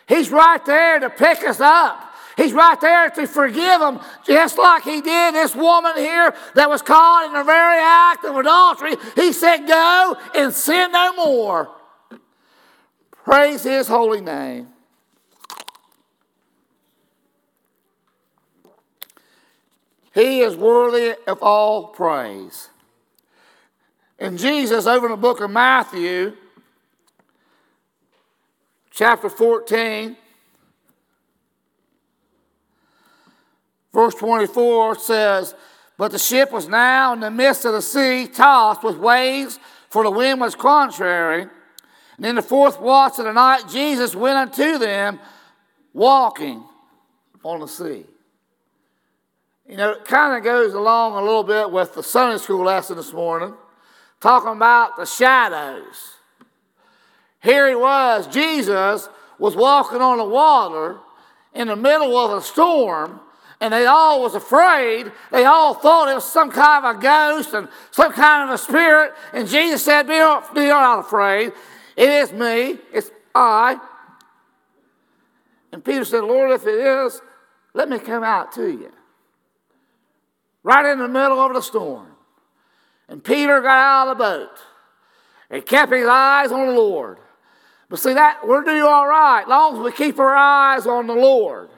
He's 0.08 0.30
right 0.30 0.63
there 0.65 1.00
to 1.00 1.10
pick 1.10 1.48
us 1.48 1.60
up. 1.60 2.14
He's 2.38 2.51
right 2.51 2.79
there 2.81 3.10
to 3.12 3.27
forgive 3.27 3.79
them, 3.79 4.00
just 4.25 4.57
like 4.57 4.83
He 4.83 5.01
did 5.01 5.33
this 5.33 5.55
woman 5.55 5.94
here 5.96 6.33
that 6.55 6.70
was 6.70 6.81
caught 6.81 7.27
in 7.27 7.33
the 7.33 7.44
very 7.44 7.79
act 7.79 8.25
of 8.25 8.36
adultery. 8.36 8.96
He 9.16 9.31
said, 9.31 9.66
Go 9.66 10.18
and 10.36 10.53
sin 10.53 10.92
no 10.92 11.14
more. 11.14 11.70
Praise 13.12 13.64
His 13.64 13.88
holy 13.88 14.22
name. 14.22 14.68
He 20.14 20.42
is 20.42 20.55
worthy 20.55 21.16
of 21.27 21.42
all 21.42 21.88
praise. 21.88 22.70
And 24.18 24.38
Jesus, 24.38 24.86
over 24.86 25.07
in 25.07 25.12
the 25.12 25.18
book 25.18 25.42
of 25.42 25.51
Matthew, 25.51 26.36
chapter 28.96 29.29
14, 29.29 30.16
verse 33.94 34.16
24 34.16 35.00
says, 35.00 35.53
But 35.98 36.14
the 36.14 36.18
ship 36.18 36.51
was 36.51 36.70
now 36.70 37.12
in 37.14 37.20
the 37.20 37.29
midst 37.29 37.66
of 37.66 37.74
the 37.74 37.81
sea, 37.81 38.25
tossed 38.25 38.84
with 38.84 38.98
waves, 38.98 39.60
for 39.90 40.03
the 40.03 40.12
wind 40.12 40.40
was 40.40 40.55
contrary. 40.55 41.48
And 42.16 42.25
in 42.25 42.36
the 42.36 42.42
fourth 42.42 42.79
watch 42.79 43.20
of 43.20 43.25
the 43.25 43.34
night, 43.34 43.68
Jesus 43.70 44.16
went 44.16 44.38
unto 44.38 44.77
them, 44.77 45.20
walking 45.94 46.64
on 47.44 47.60
the 47.60 47.68
sea. 47.68 48.05
You 49.68 49.75
know, 49.75 49.92
it 49.92 50.05
kind 50.05 50.38
of 50.38 50.44
goes 50.44 50.74
along 50.74 51.14
a 51.14 51.22
little 51.22 51.44
bit 51.44 51.70
with 51.70 51.96
the 51.96 52.03
Sunday 52.03 52.38
school 52.38 52.64
lesson 52.64 52.96
this 52.96 53.12
morning 53.12 53.53
talking 54.22 54.53
about 54.53 54.96
the 54.96 55.05
shadows. 55.05 56.16
Here 57.46 57.70
he 57.70 57.75
was, 57.75 58.25
Jesus 58.27 59.08
was 59.38 59.55
walking 59.55 60.01
on 60.01 60.18
the 60.18 60.25
water 60.25 60.98
in 61.53 61.68
the 61.68 61.75
middle 61.75 62.18
of 62.18 62.31
a 62.31 62.42
storm, 62.42 63.20
and 63.62 63.72
they 63.72 63.86
all 63.86 64.24
was 64.24 64.34
afraid. 64.34 65.12
They 65.31 65.46
all 65.46 65.75
thought 65.75 66.10
it 66.10 66.16
was 66.16 66.25
some 66.25 66.50
kind 66.50 66.84
of 66.84 66.96
a 66.96 67.00
ghost 67.00 67.53
and 67.53 67.70
some 67.92 68.12
kind 68.14 68.50
of 68.50 68.55
a 68.55 68.58
spirit. 68.58 69.14
And 69.31 69.48
Jesus 69.48 69.86
said, 69.86 70.08
Be 70.08 70.18
not, 70.18 70.55
be 70.55 70.68
not 70.68 71.00
afraid. 71.00 71.53
It 71.96 72.10
is 72.10 72.34
me. 72.34 72.79
It's 72.92 73.12
I. 73.36 73.79
And 75.72 75.86
Peter 75.86 76.03
said, 76.03 76.24
Lord, 76.24 76.50
if 76.50 76.66
it 76.66 76.79
is, 76.79 77.22
let 77.75 77.90
me 77.90 78.00
come 78.00 78.24
out 78.24 78.53
to 78.53 78.68
you. 78.68 78.92
Right 80.64 80.92
in 80.92 80.98
the 80.98 81.08
middle 81.08 81.40
of 81.40 81.53
the 81.53 81.62
storm. 81.62 82.08
And 83.08 83.24
Peter 83.24 83.62
got 83.62 83.77
out 83.77 84.08
of 84.08 84.18
the 84.18 84.24
boat 84.24 84.58
and 85.51 85.64
kept 85.64 85.94
his 85.94 86.08
eyes 86.08 86.51
on 86.51 86.66
the 86.66 86.74
Lord. 86.74 87.20
But 87.90 88.00
see, 88.00 88.14
that 88.14 88.48
we're 88.48 88.64
doing 88.64 88.82
all 88.82 89.08
right, 89.08 89.48
long 89.48 89.76
as 89.76 89.80
we 89.80 89.92
keep 89.92 90.20
our 90.20 90.36
eyes 90.36 90.88
on 90.88 91.08
the 91.08 91.14
Lord. 91.14 91.70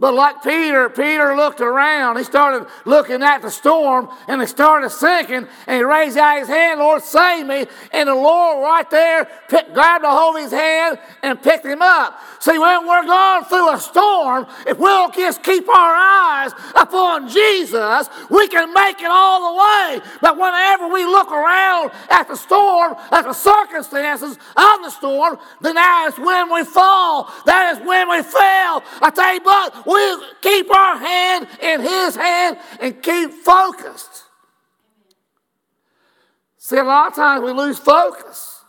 But 0.00 0.14
like 0.14 0.44
Peter, 0.44 0.88
Peter 0.88 1.34
looked 1.34 1.60
around. 1.60 2.18
He 2.18 2.24
started 2.24 2.68
looking 2.84 3.20
at 3.20 3.42
the 3.42 3.50
storm 3.50 4.08
and 4.28 4.40
it 4.40 4.48
started 4.48 4.90
sinking. 4.90 5.48
And 5.66 5.76
he 5.76 5.82
raised 5.82 6.16
out 6.16 6.38
his 6.38 6.46
hand, 6.46 6.78
Lord, 6.78 7.02
save 7.02 7.46
me. 7.46 7.66
And 7.90 8.08
the 8.08 8.14
Lord 8.14 8.62
right 8.62 8.88
there 8.90 9.28
picked, 9.48 9.74
grabbed 9.74 10.04
a 10.04 10.10
hold 10.10 10.36
of 10.36 10.42
his 10.42 10.52
hand 10.52 11.00
and 11.24 11.42
picked 11.42 11.66
him 11.66 11.82
up. 11.82 12.20
See, 12.38 12.56
when 12.56 12.86
we're 12.86 13.06
going 13.06 13.44
through 13.46 13.74
a 13.74 13.80
storm, 13.80 14.46
if 14.68 14.78
we'll 14.78 15.10
just 15.10 15.42
keep 15.42 15.68
our 15.68 15.94
eyes 15.96 16.52
upon 16.76 17.28
Jesus, 17.28 18.08
we 18.30 18.46
can 18.46 18.72
make 18.72 19.00
it 19.00 19.10
all 19.10 19.52
the 19.52 19.58
way. 19.58 20.00
But 20.20 20.36
whenever 20.38 20.86
we 20.86 21.06
look 21.06 21.32
around 21.32 21.90
at 22.08 22.28
the 22.28 22.36
storm, 22.36 22.94
at 23.10 23.22
the 23.22 23.32
circumstances 23.32 24.38
of 24.56 24.82
the 24.82 24.90
storm, 24.90 25.38
then 25.60 25.74
that 25.74 26.12
is 26.12 26.24
when 26.24 26.54
we 26.54 26.62
fall. 26.62 27.34
That 27.46 27.76
is 27.76 27.84
when 27.84 28.08
we 28.08 28.22
fail. 28.22 28.84
I 29.02 29.10
tell 29.12 29.34
you 29.34 29.40
what, 29.42 29.87
we 29.88 30.16
keep 30.42 30.70
our 30.70 30.98
hand 30.98 31.48
in 31.62 31.80
His 31.80 32.14
hand 32.14 32.58
and 32.78 33.02
keep 33.02 33.32
focused. 33.32 34.24
See, 36.58 36.76
a 36.76 36.84
lot 36.84 37.08
of 37.08 37.14
times 37.14 37.42
we 37.42 37.52
lose 37.52 37.78
focus. 37.78 38.62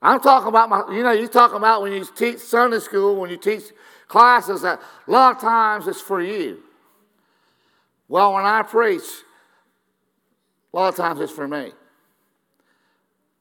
I'm 0.00 0.20
talking 0.20 0.48
about 0.48 0.68
my, 0.68 0.94
you 0.94 1.02
know, 1.02 1.10
you're 1.10 1.26
talking 1.26 1.56
about 1.56 1.82
when 1.82 1.92
you 1.92 2.06
teach 2.14 2.38
Sunday 2.38 2.78
school, 2.78 3.16
when 3.16 3.28
you 3.28 3.38
teach 3.38 3.64
classes, 4.06 4.62
that 4.62 4.80
a 5.08 5.10
lot 5.10 5.34
of 5.34 5.40
times 5.42 5.88
it's 5.88 6.00
for 6.00 6.22
you. 6.22 6.62
Well, 8.06 8.34
when 8.34 8.44
I 8.44 8.62
preach, 8.62 9.02
a 10.72 10.76
lot 10.76 10.88
of 10.90 10.94
times 10.94 11.20
it's 11.20 11.32
for 11.32 11.48
me. 11.48 11.72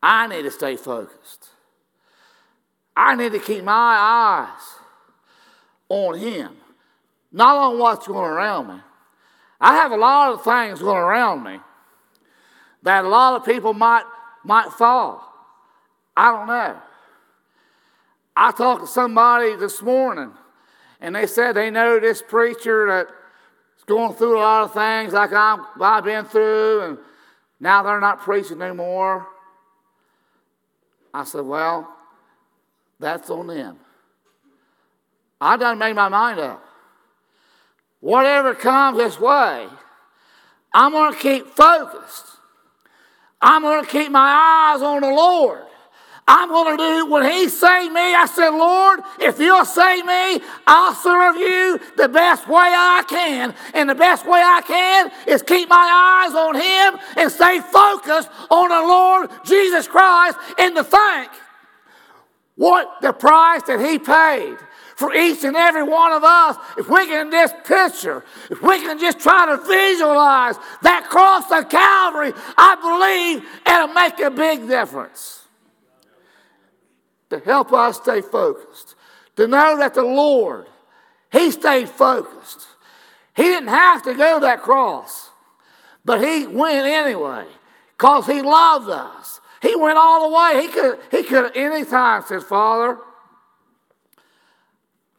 I 0.02 0.26
need 0.26 0.42
to 0.42 0.52
stay 0.52 0.76
focused. 0.76 1.50
I 2.98 3.14
need 3.14 3.34
to 3.34 3.40
keep 3.40 3.64
my 3.64 3.72
eyes 3.72 4.75
on 5.90 6.18
Him, 6.18 6.56
not 7.32 7.56
on 7.56 7.80
what's 7.80 8.08
going 8.08 8.32
around 8.32 8.68
me. 8.68 8.82
I 9.60 9.76
have 9.76 9.92
a 9.92 9.98
lot 9.98 10.34
of 10.34 10.44
things 10.44 10.80
going 10.80 10.98
around 10.98 11.44
me 11.44 11.60
that 12.84 13.04
a 13.04 13.08
lot 13.08 13.36
of 13.36 13.46
people 13.46 13.74
might, 13.74 14.04
might 14.44 14.72
fall. 14.72 15.34
I 16.16 16.32
don't 16.32 16.48
know. 16.48 16.78
I 18.36 18.52
talked 18.52 18.82
to 18.82 18.88
somebody 18.88 19.56
this 19.56 19.82
morning, 19.82 20.32
and 21.00 21.16
they 21.16 21.26
said 21.26 21.54
they 21.54 21.72
know 21.72 22.00
this 22.00 22.22
preacher 22.22 22.86
that's 22.88 23.84
going 23.86 24.14
through 24.14 24.38
a 24.38 24.42
lot 24.42 24.64
of 24.64 24.74
things 24.74 25.14
like 25.14 25.32
i 25.34 25.58
have 25.80 26.04
been 26.04 26.26
through, 26.26 26.82
and 26.82 26.98
now 27.60 27.82
they're 27.82 28.00
not 28.00 28.20
preaching 28.20 28.62
anymore. 28.62 29.28
I 31.14 31.24
said, 31.24 31.46
Well, 31.46 31.96
that's 33.00 33.30
on 33.30 33.48
them. 33.48 33.80
I 35.40 35.58
done 35.58 35.78
made 35.78 35.96
my 35.96 36.10
mind 36.10 36.40
up. 36.40 36.64
Whatever 38.00 38.54
comes 38.56 38.98
this 38.98 39.20
way, 39.20 39.68
I'm 40.74 40.92
going 40.92 41.14
to 41.14 41.20
keep 41.20 41.48
focused. 41.48 42.26
I'm 43.42 43.62
going 43.62 43.84
to 43.84 43.90
keep 43.90 44.12
my 44.12 44.74
eyes 44.74 44.82
on 44.82 45.02
the 45.02 45.10
Lord. 45.10 45.64
I'm 46.28 46.50
going 46.50 46.78
to 46.78 46.84
do 46.84 47.12
when 47.12 47.32
He 47.32 47.50
saved 47.50 47.94
me. 47.94 48.16
I 48.16 48.26
said, 48.26 48.50
Lord, 48.50 49.02
if 49.20 49.40
you'll 49.40 49.66
save 49.66 50.06
me, 50.06 50.42
I'll 50.66 50.96
serve 50.96 51.36
you 51.36 51.80
the 51.98 52.10
best 52.10 52.48
way 52.48 52.56
I 52.56 53.04
can. 53.08 53.54
And 53.76 53.90
the 53.90 53.96
best 53.96 54.26
way 54.26 54.42
I 54.44 54.62
can 54.62 55.12
is 55.28 55.44
keep 55.44 55.70
my 55.70 56.26
eyes 56.26 56.34
on 56.34 56.56
Him 56.56 57.00
and 57.18 57.32
stay 57.32 57.60
focused 57.60 58.30
on 58.50 58.70
the 58.70 58.88
Lord 58.88 59.30
Jesus 59.46 59.88
Christ 59.88 60.38
and 60.58 60.76
to 60.76 60.84
thank 60.84 61.30
what 62.56 63.02
the 63.02 63.14
price 63.14 63.62
that 63.64 63.80
He 63.80 64.00
paid 64.00 64.58
for 64.96 65.14
each 65.14 65.44
and 65.44 65.56
every 65.56 65.84
one 65.84 66.14
of 66.14 66.24
us, 66.24 66.58
if 66.78 66.90
we 66.90 67.06
can 67.06 67.30
just 67.30 67.56
picture, 67.66 68.24
if 68.50 68.62
we 68.62 68.80
can 68.80 68.98
just 68.98 69.20
try 69.20 69.46
to 69.46 69.58
visualize 69.58 70.56
that 70.84 71.10
cross 71.10 71.52
of 71.52 71.70
Calvary, 71.70 72.32
I 72.58 72.76
believe 72.76 73.46
it'll 73.68 73.94
make 73.94 74.20
a 74.20 74.32
big 74.32 74.68
difference 74.68 75.44
to 77.30 77.40
help 77.40 77.74
us 77.74 77.98
stay 77.98 78.22
focused, 78.22 78.96
to 79.36 79.48
know 79.48 79.78
that 79.78 79.94
the 79.94 80.04
Lord, 80.04 80.66
He 81.32 81.52
stayed 81.52 81.90
focused. 81.90 82.66
He 83.36 83.44
didn't 83.44 83.68
have 83.68 84.04
to 84.04 84.14
go 84.14 84.40
that 84.40 84.62
cross, 84.62 85.30
but 86.06 86.24
He 86.24 86.48
went 86.48 86.88
anyway 86.88 87.46
because 87.98 88.28
He 88.28 88.42
loved 88.42 88.90
us. 88.90 89.42
He 89.62 89.76
went 89.76 89.98
all 89.98 90.30
the 90.30 90.36
way. 90.36 90.62
He 90.62 90.68
could, 90.70 91.00
he 91.12 91.24
could 91.24 91.46
at 91.46 91.58
any 91.58 91.84
time 91.84 92.24
said, 92.26 92.44
Father, 92.44 92.98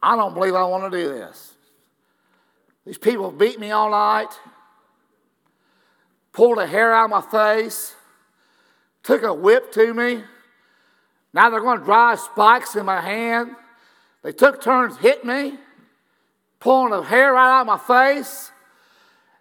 I 0.02 0.16
don't 0.16 0.34
believe 0.34 0.54
I 0.54 0.64
want 0.64 0.92
to 0.92 0.98
do 0.98 1.08
this. 1.08 1.54
These 2.84 2.98
people 2.98 3.30
beat 3.32 3.58
me 3.58 3.70
all 3.72 3.90
night, 3.90 4.38
pulled 6.32 6.58
the 6.58 6.66
hair 6.66 6.94
out 6.94 7.06
of 7.06 7.10
my 7.10 7.20
face, 7.20 7.94
took 9.02 9.22
a 9.22 9.34
whip 9.34 9.72
to 9.72 9.92
me. 9.92 10.22
Now 11.32 11.50
they're 11.50 11.60
going 11.60 11.80
to 11.80 11.84
drive 11.84 12.20
spikes 12.20 12.76
in 12.76 12.86
my 12.86 13.00
hand. 13.00 13.50
They 14.22 14.32
took 14.32 14.62
turns 14.62 14.96
hitting 14.98 15.28
me, 15.28 15.58
pulling 16.60 16.90
the 16.90 17.02
hair 17.02 17.32
right 17.32 17.58
out 17.58 17.60
of 17.62 17.66
my 17.66 17.78
face. 18.14 18.50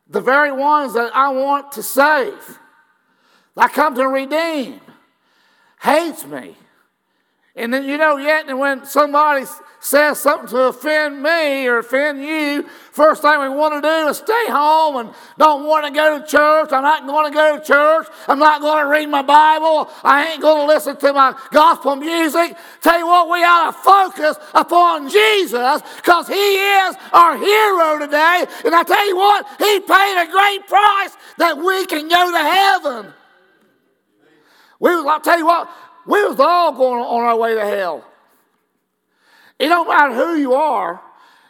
The 0.07 0.21
very 0.21 0.51
ones 0.51 0.93
that 0.93 1.15
I 1.15 1.29
want 1.29 1.71
to 1.73 1.83
save, 1.83 2.59
I 3.57 3.67
come 3.67 3.95
to 3.95 4.07
redeem, 4.07 4.81
hates 5.81 6.25
me. 6.25 6.55
And 7.57 7.73
then 7.73 7.85
you 7.85 7.97
know, 7.97 8.17
yet 8.17 8.49
and 8.49 8.59
when 8.59 8.85
somebody 8.85 9.45
says 9.79 10.19
something 10.19 10.49
to 10.49 10.57
offend 10.63 11.23
me 11.23 11.65
or 11.67 11.77
offend 11.77 12.21
you, 12.21 12.63
first 12.91 13.21
thing 13.21 13.39
we 13.39 13.47
want 13.47 13.73
to 13.75 13.87
do 13.87 14.07
is 14.09 14.17
stay 14.17 14.45
home 14.49 14.97
and 14.97 15.09
don't 15.37 15.65
want 15.65 15.85
to 15.85 15.91
go 15.91 16.19
to 16.19 16.27
church. 16.27 16.73
I'm 16.73 16.83
not 16.83 17.07
going 17.07 17.31
to 17.31 17.33
go 17.33 17.57
to 17.57 17.63
church. 17.63 18.07
I'm 18.27 18.39
not 18.39 18.59
going 18.59 18.83
to 18.83 18.89
read 18.89 19.07
my 19.07 19.21
Bible. 19.21 19.89
I 20.03 20.33
ain't 20.33 20.41
going 20.41 20.67
to 20.67 20.73
listen 20.73 20.97
to 20.97 21.13
my 21.13 21.33
gospel 21.51 21.95
music. 21.95 22.57
Tell 22.81 22.99
you 22.99 23.07
what, 23.07 23.29
we 23.29 23.37
ought 23.37 23.71
to 23.71 23.77
focus 23.77 24.37
upon 24.53 25.09
Jesus 25.09 25.81
because 25.95 26.27
He 26.27 26.33
is 26.33 26.95
our 27.13 27.37
hero 27.37 27.99
today. 27.99 28.45
And 28.65 28.75
I 28.75 28.83
tell 28.83 29.07
you 29.07 29.15
what, 29.15 29.47
He 29.59 29.79
paid 29.79 30.23
a 30.23 30.29
great 30.29 30.67
price 30.67 31.15
that 31.37 31.57
we 31.57 31.85
can 31.85 32.09
go 32.09 32.31
to 32.31 32.37
heaven. 32.37 33.13
We, 34.79 34.91
I'll 34.91 35.21
tell 35.21 35.37
you 35.37 35.45
what, 35.45 35.69
we 36.05 36.23
was 36.25 36.39
all 36.39 36.73
going 36.73 37.01
on 37.01 37.23
our 37.23 37.37
way 37.37 37.55
to 37.55 37.65
hell. 37.65 38.05
It 39.57 39.69
don't 39.69 39.87
matter 39.87 40.13
who 40.13 40.35
you 40.35 40.53
are. 40.53 41.01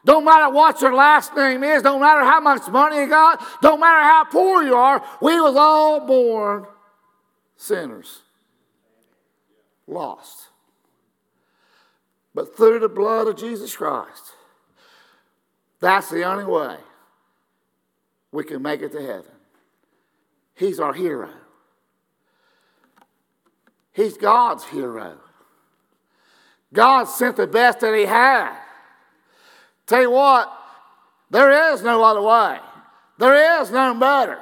Don't 0.06 0.24
matter 0.24 0.54
what 0.54 0.82
your 0.82 0.94
last 0.94 1.36
name 1.36 1.64
is. 1.64 1.82
Don't 1.82 2.00
matter 2.00 2.24
how 2.24 2.40
much 2.40 2.68
money 2.68 2.98
you 2.98 3.08
got. 3.08 3.44
Don't 3.62 3.80
matter 3.80 4.04
how 4.04 4.26
poor 4.26 4.62
you 4.62 4.76
are. 4.76 5.04
We 5.20 5.40
was 5.42 5.56
all 5.56 6.06
born 6.06 6.68
sinners. 7.58 8.22
Lost. 9.88 10.50
But 12.36 12.56
through 12.56 12.80
the 12.80 12.90
blood 12.90 13.28
of 13.28 13.38
Jesus 13.38 13.76
Christ, 13.76 14.34
that's 15.80 16.10
the 16.10 16.24
only 16.24 16.46
way 16.46 16.78
we 18.32 18.44
can 18.44 18.62
make 18.62 18.82
it 18.82 18.92
to 18.92 19.02
heaven. 19.02 19.32
He's 20.54 20.80
our 20.80 20.94
hero. 20.94 21.30
He's 23.96 24.18
God's 24.18 24.66
hero. 24.66 25.18
God 26.74 27.06
sent 27.06 27.38
the 27.38 27.48
best 27.48 27.80
that 27.80 27.96
He 27.96 28.04
had. 28.04 28.54
Tell 29.88 30.02
you 30.02 30.12
what, 30.12 30.52
there 31.30 31.74
is 31.74 31.82
no 31.82 32.04
other 32.04 32.22
way. 32.22 32.60
There 33.18 33.62
is 33.62 33.72
no 33.72 33.94
better. 33.94 34.38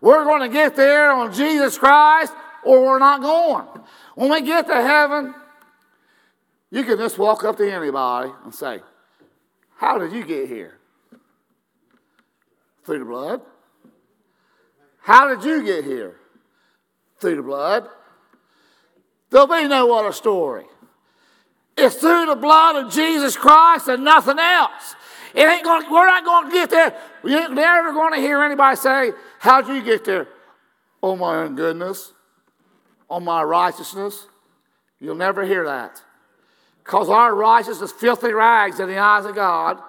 We're 0.00 0.24
going 0.24 0.40
to 0.40 0.48
get 0.48 0.74
there 0.74 1.12
on 1.12 1.32
Jesus 1.32 1.78
Christ 1.78 2.32
or 2.64 2.84
we're 2.84 2.98
not 2.98 3.20
going. 3.20 3.66
When 4.16 4.30
we 4.30 4.40
get 4.40 4.66
to 4.66 4.74
heaven, 4.74 5.34
you 6.72 6.82
can 6.82 6.98
just 6.98 7.16
walk 7.16 7.44
up 7.44 7.58
to 7.58 7.72
anybody 7.72 8.32
and 8.42 8.52
say, 8.52 8.80
How 9.76 9.98
did 9.98 10.12
you 10.12 10.24
get 10.24 10.48
here? 10.48 10.78
Through 12.84 12.98
the 12.98 13.04
blood. 13.04 13.42
How 15.02 15.32
did 15.32 15.44
you 15.44 15.62
get 15.62 15.84
here? 15.84 16.16
Through 17.20 17.36
the 17.36 17.42
blood. 17.42 17.88
There'll 19.30 19.46
be 19.46 19.66
no 19.68 19.92
other 19.94 20.12
story. 20.12 20.64
It's 21.76 21.96
through 21.96 22.26
the 22.26 22.36
blood 22.36 22.76
of 22.76 22.92
Jesus 22.92 23.36
Christ 23.36 23.88
and 23.88 24.04
nothing 24.04 24.38
else. 24.38 24.96
It 25.34 25.44
ain't 25.44 25.64
going. 25.64 25.90
We're 25.90 26.06
not 26.06 26.24
going 26.24 26.46
to 26.46 26.52
get 26.52 26.70
there. 26.70 26.96
You're 27.24 27.48
never 27.48 27.92
going 27.92 28.12
to 28.14 28.20
hear 28.20 28.42
anybody 28.42 28.76
say, 28.76 29.12
"How'd 29.38 29.68
you 29.68 29.82
get 29.82 30.04
there?" 30.04 30.28
On 31.02 31.18
my 31.18 31.36
own 31.36 31.54
goodness, 31.54 32.12
on 33.08 33.24
my 33.24 33.42
righteousness. 33.42 34.26
You'll 34.98 35.14
never 35.14 35.46
hear 35.46 35.64
that, 35.64 36.02
because 36.84 37.08
our 37.08 37.34
righteousness 37.34 37.90
is 37.90 37.96
filthy 37.96 38.32
rags 38.32 38.80
in 38.80 38.88
the 38.88 38.98
eyes 38.98 39.24
of 39.24 39.34
God 39.34 39.80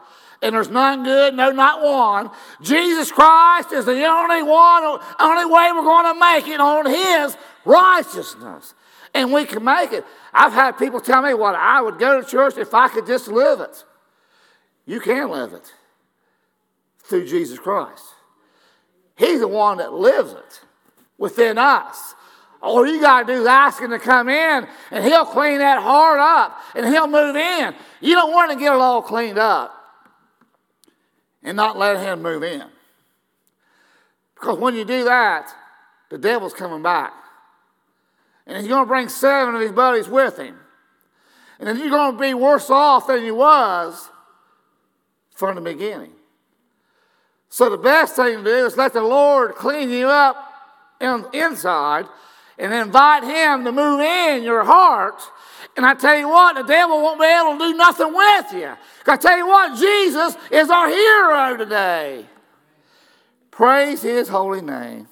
and 0.41 0.55
there's 0.55 0.69
none 0.69 1.03
good, 1.03 1.35
no, 1.35 1.51
not 1.51 1.83
one. 1.83 2.31
Jesus 2.61 3.11
Christ 3.11 3.71
is 3.71 3.85
the 3.85 4.05
only 4.05 4.41
one, 4.41 4.99
only 5.19 5.45
way 5.45 5.71
we're 5.71 5.83
going 5.83 6.13
to 6.13 6.19
make 6.19 6.47
it 6.47 6.59
on 6.59 6.85
His 6.85 7.37
righteousness 7.63 8.73
and 9.13 9.31
we 9.31 9.45
can 9.45 9.63
make 9.63 9.91
it. 9.91 10.05
I've 10.33 10.53
had 10.53 10.77
people 10.77 10.99
tell 10.99 11.21
me 11.21 11.33
what 11.33 11.55
I 11.55 11.81
would 11.81 11.99
go 11.99 12.21
to 12.21 12.27
church 12.27 12.57
if 12.57 12.73
I 12.73 12.87
could 12.87 13.05
just 13.05 13.27
live 13.27 13.59
it. 13.59 13.83
You 14.85 14.99
can 14.99 15.29
live 15.29 15.53
it 15.53 15.73
through 17.03 17.27
Jesus 17.27 17.59
Christ. 17.59 18.03
He's 19.15 19.39
the 19.39 19.47
one 19.47 19.77
that 19.77 19.93
lives 19.93 20.33
it 20.33 20.61
within 21.17 21.57
us. 21.57 22.15
All 22.61 22.85
you 22.85 23.01
got 23.01 23.27
to 23.27 23.33
do 23.33 23.41
is 23.41 23.47
ask 23.47 23.81
Him 23.81 23.89
to 23.89 23.99
come 23.99 24.29
in, 24.29 24.67
and 24.91 25.03
He'll 25.03 25.25
clean 25.25 25.59
that 25.59 25.81
heart 25.81 26.19
up, 26.19 26.59
and 26.75 26.85
He'll 26.85 27.07
move 27.07 27.35
in. 27.35 27.73
You 28.01 28.15
don't 28.15 28.31
want 28.31 28.51
to 28.51 28.57
get 28.57 28.73
it 28.73 28.79
all 28.79 29.01
cleaned 29.01 29.39
up 29.39 29.75
and 31.43 31.57
not 31.57 31.77
let 31.77 31.99
Him 31.99 32.21
move 32.21 32.43
in. 32.43 32.63
Because 34.35 34.57
when 34.57 34.75
you 34.75 34.85
do 34.85 35.03
that, 35.05 35.53
the 36.09 36.17
devil's 36.17 36.53
coming 36.53 36.81
back. 36.81 37.13
And 38.47 38.57
he's 38.57 38.67
going 38.67 38.83
to 38.83 38.87
bring 38.87 39.09
seven 39.09 39.55
of 39.55 39.61
his 39.61 39.71
buddies 39.71 40.07
with 40.07 40.37
him. 40.37 40.57
And 41.59 41.67
then 41.67 41.77
you're 41.77 41.89
going 41.89 42.13
to 42.13 42.19
be 42.19 42.33
worse 42.33 42.69
off 42.69 43.07
than 43.07 43.23
you 43.23 43.35
was 43.35 44.09
from 45.35 45.55
the 45.55 45.61
beginning. 45.61 46.13
So 47.49 47.69
the 47.69 47.77
best 47.77 48.15
thing 48.15 48.37
to 48.37 48.43
do 48.43 48.65
is 48.65 48.77
let 48.77 48.93
the 48.93 49.03
Lord 49.03 49.55
clean 49.55 49.89
you 49.89 50.07
up 50.07 50.37
inside 51.33 52.05
and 52.57 52.73
invite 52.73 53.23
him 53.23 53.63
to 53.65 53.71
move 53.71 53.99
in 53.99 54.43
your 54.43 54.63
heart. 54.63 55.21
And 55.77 55.85
I 55.85 55.93
tell 55.93 56.17
you 56.17 56.29
what, 56.29 56.55
the 56.55 56.63
devil 56.63 57.01
won't 57.01 57.19
be 57.19 57.25
able 57.25 57.57
to 57.57 57.71
do 57.71 57.77
nothing 57.77 58.13
with 58.13 58.53
you. 58.53 58.73
I 59.07 59.17
tell 59.17 59.37
you 59.37 59.47
what, 59.47 59.77
Jesus 59.77 60.35
is 60.51 60.69
our 60.69 60.87
hero 60.87 61.57
today. 61.57 62.25
Praise 63.51 64.01
his 64.01 64.29
holy 64.29 64.61
name. 64.61 65.07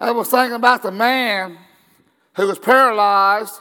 I 0.00 0.12
was 0.12 0.30
thinking 0.30 0.56
about 0.56 0.82
the 0.82 0.90
man 0.90 1.58
who 2.32 2.46
was 2.46 2.58
paralyzed 2.58 3.60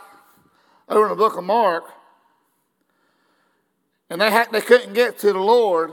over 0.87 1.03
in 1.03 1.09
the 1.09 1.15
book 1.17 1.37
of 1.37 1.43
Mark, 1.43 1.83
and 4.09 4.21
they, 4.21 4.31
had, 4.31 4.49
they 4.53 4.61
couldn't 4.61 4.93
get 4.93 5.19
to 5.19 5.33
the 5.33 5.39
Lord, 5.39 5.91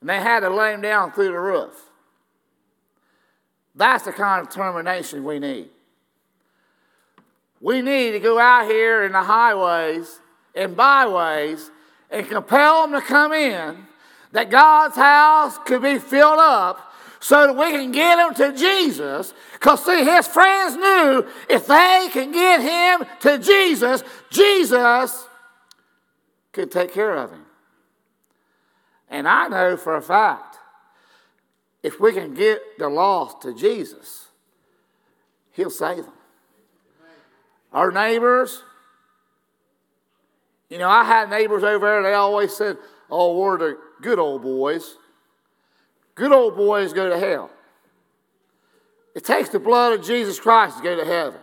and 0.00 0.10
they 0.10 0.18
had 0.18 0.40
to 0.40 0.50
lay 0.50 0.74
him 0.74 0.80
down 0.80 1.12
through 1.12 1.28
the 1.28 1.38
roof. 1.38 1.88
That's 3.76 4.06
the 4.06 4.12
kind 4.12 4.42
of 4.42 4.48
determination 4.48 5.22
we 5.22 5.38
need. 5.38 5.68
We 7.60 7.82
need 7.82 8.10
to 8.10 8.18
go 8.18 8.40
out 8.40 8.66
here 8.66 9.04
in 9.04 9.12
the 9.12 9.22
highways 9.22 10.18
and 10.56 10.76
byways 10.76 11.70
and 12.10 12.28
compel 12.28 12.88
them 12.88 13.00
to 13.00 13.06
come 13.06 13.32
in, 13.32 13.86
that 14.32 14.50
God's 14.50 14.96
house 14.96 15.58
could 15.64 15.80
be 15.80 16.00
filled 16.00 16.40
up 16.40 16.89
so 17.20 17.46
that 17.46 17.56
we 17.56 17.70
can 17.70 17.92
get 17.92 18.18
him 18.18 18.34
to 18.34 18.58
Jesus. 18.58 19.34
Because, 19.52 19.84
see, 19.84 20.04
his 20.04 20.26
friends 20.26 20.74
knew 20.76 21.26
if 21.50 21.66
they 21.66 22.08
can 22.10 22.32
get 22.32 22.60
him 22.60 23.06
to 23.20 23.38
Jesus, 23.38 24.02
Jesus 24.30 25.26
could 26.52 26.72
take 26.72 26.92
care 26.92 27.14
of 27.14 27.30
him. 27.30 27.44
And 29.10 29.28
I 29.28 29.48
know 29.48 29.76
for 29.76 29.96
a 29.96 30.02
fact, 30.02 30.56
if 31.82 32.00
we 32.00 32.12
can 32.12 32.34
get 32.34 32.60
the 32.78 32.88
lost 32.88 33.42
to 33.42 33.54
Jesus, 33.54 34.28
he'll 35.52 35.70
save 35.70 36.04
them. 36.04 36.12
Our 37.72 37.90
neighbors, 37.90 38.62
you 40.68 40.78
know, 40.78 40.88
I 40.88 41.04
had 41.04 41.30
neighbors 41.30 41.64
over 41.64 41.86
there, 41.86 42.02
they 42.02 42.14
always 42.14 42.56
said, 42.56 42.78
oh, 43.10 43.38
we're 43.38 43.58
the 43.58 43.78
good 44.00 44.18
old 44.18 44.42
boys. 44.42 44.96
Good 46.20 46.32
old 46.32 46.54
boys 46.54 46.92
go 46.92 47.08
to 47.08 47.18
hell. 47.18 47.50
It 49.14 49.24
takes 49.24 49.48
the 49.48 49.58
blood 49.58 49.98
of 49.98 50.04
Jesus 50.04 50.38
Christ 50.38 50.76
to 50.76 50.82
go 50.82 50.94
to 50.94 51.02
heaven. 51.02 51.40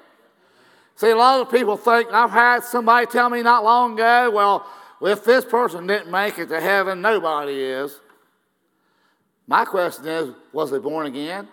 See, 0.97 1.09
a 1.09 1.15
lot 1.15 1.41
of 1.41 1.49
people 1.49 1.77
think, 1.77 2.13
I've 2.13 2.29
had 2.29 2.63
somebody 2.63 3.07
tell 3.07 3.27
me 3.27 3.41
not 3.41 3.63
long 3.63 3.95
ago, 3.95 4.29
well, 4.29 4.67
if 5.01 5.23
this 5.23 5.43
person 5.45 5.87
didn't 5.87 6.11
make 6.11 6.37
it 6.37 6.49
to 6.49 6.61
heaven, 6.61 7.01
nobody 7.01 7.59
is. 7.59 7.99
My 9.47 9.65
question 9.65 10.05
is, 10.05 10.35
was 10.53 10.69
they 10.69 10.77
born 10.77 11.07
again? 11.07 11.47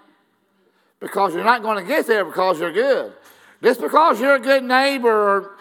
Because 1.00 1.34
you're 1.34 1.44
not 1.44 1.62
going 1.62 1.82
to 1.82 1.88
get 1.88 2.06
there 2.06 2.26
because 2.26 2.60
you're 2.60 2.72
good. 2.72 3.14
Just 3.62 3.80
because 3.80 4.20
you're 4.20 4.34
a 4.34 4.38
good 4.38 4.64
neighbor 4.64 5.08
or 5.08 5.56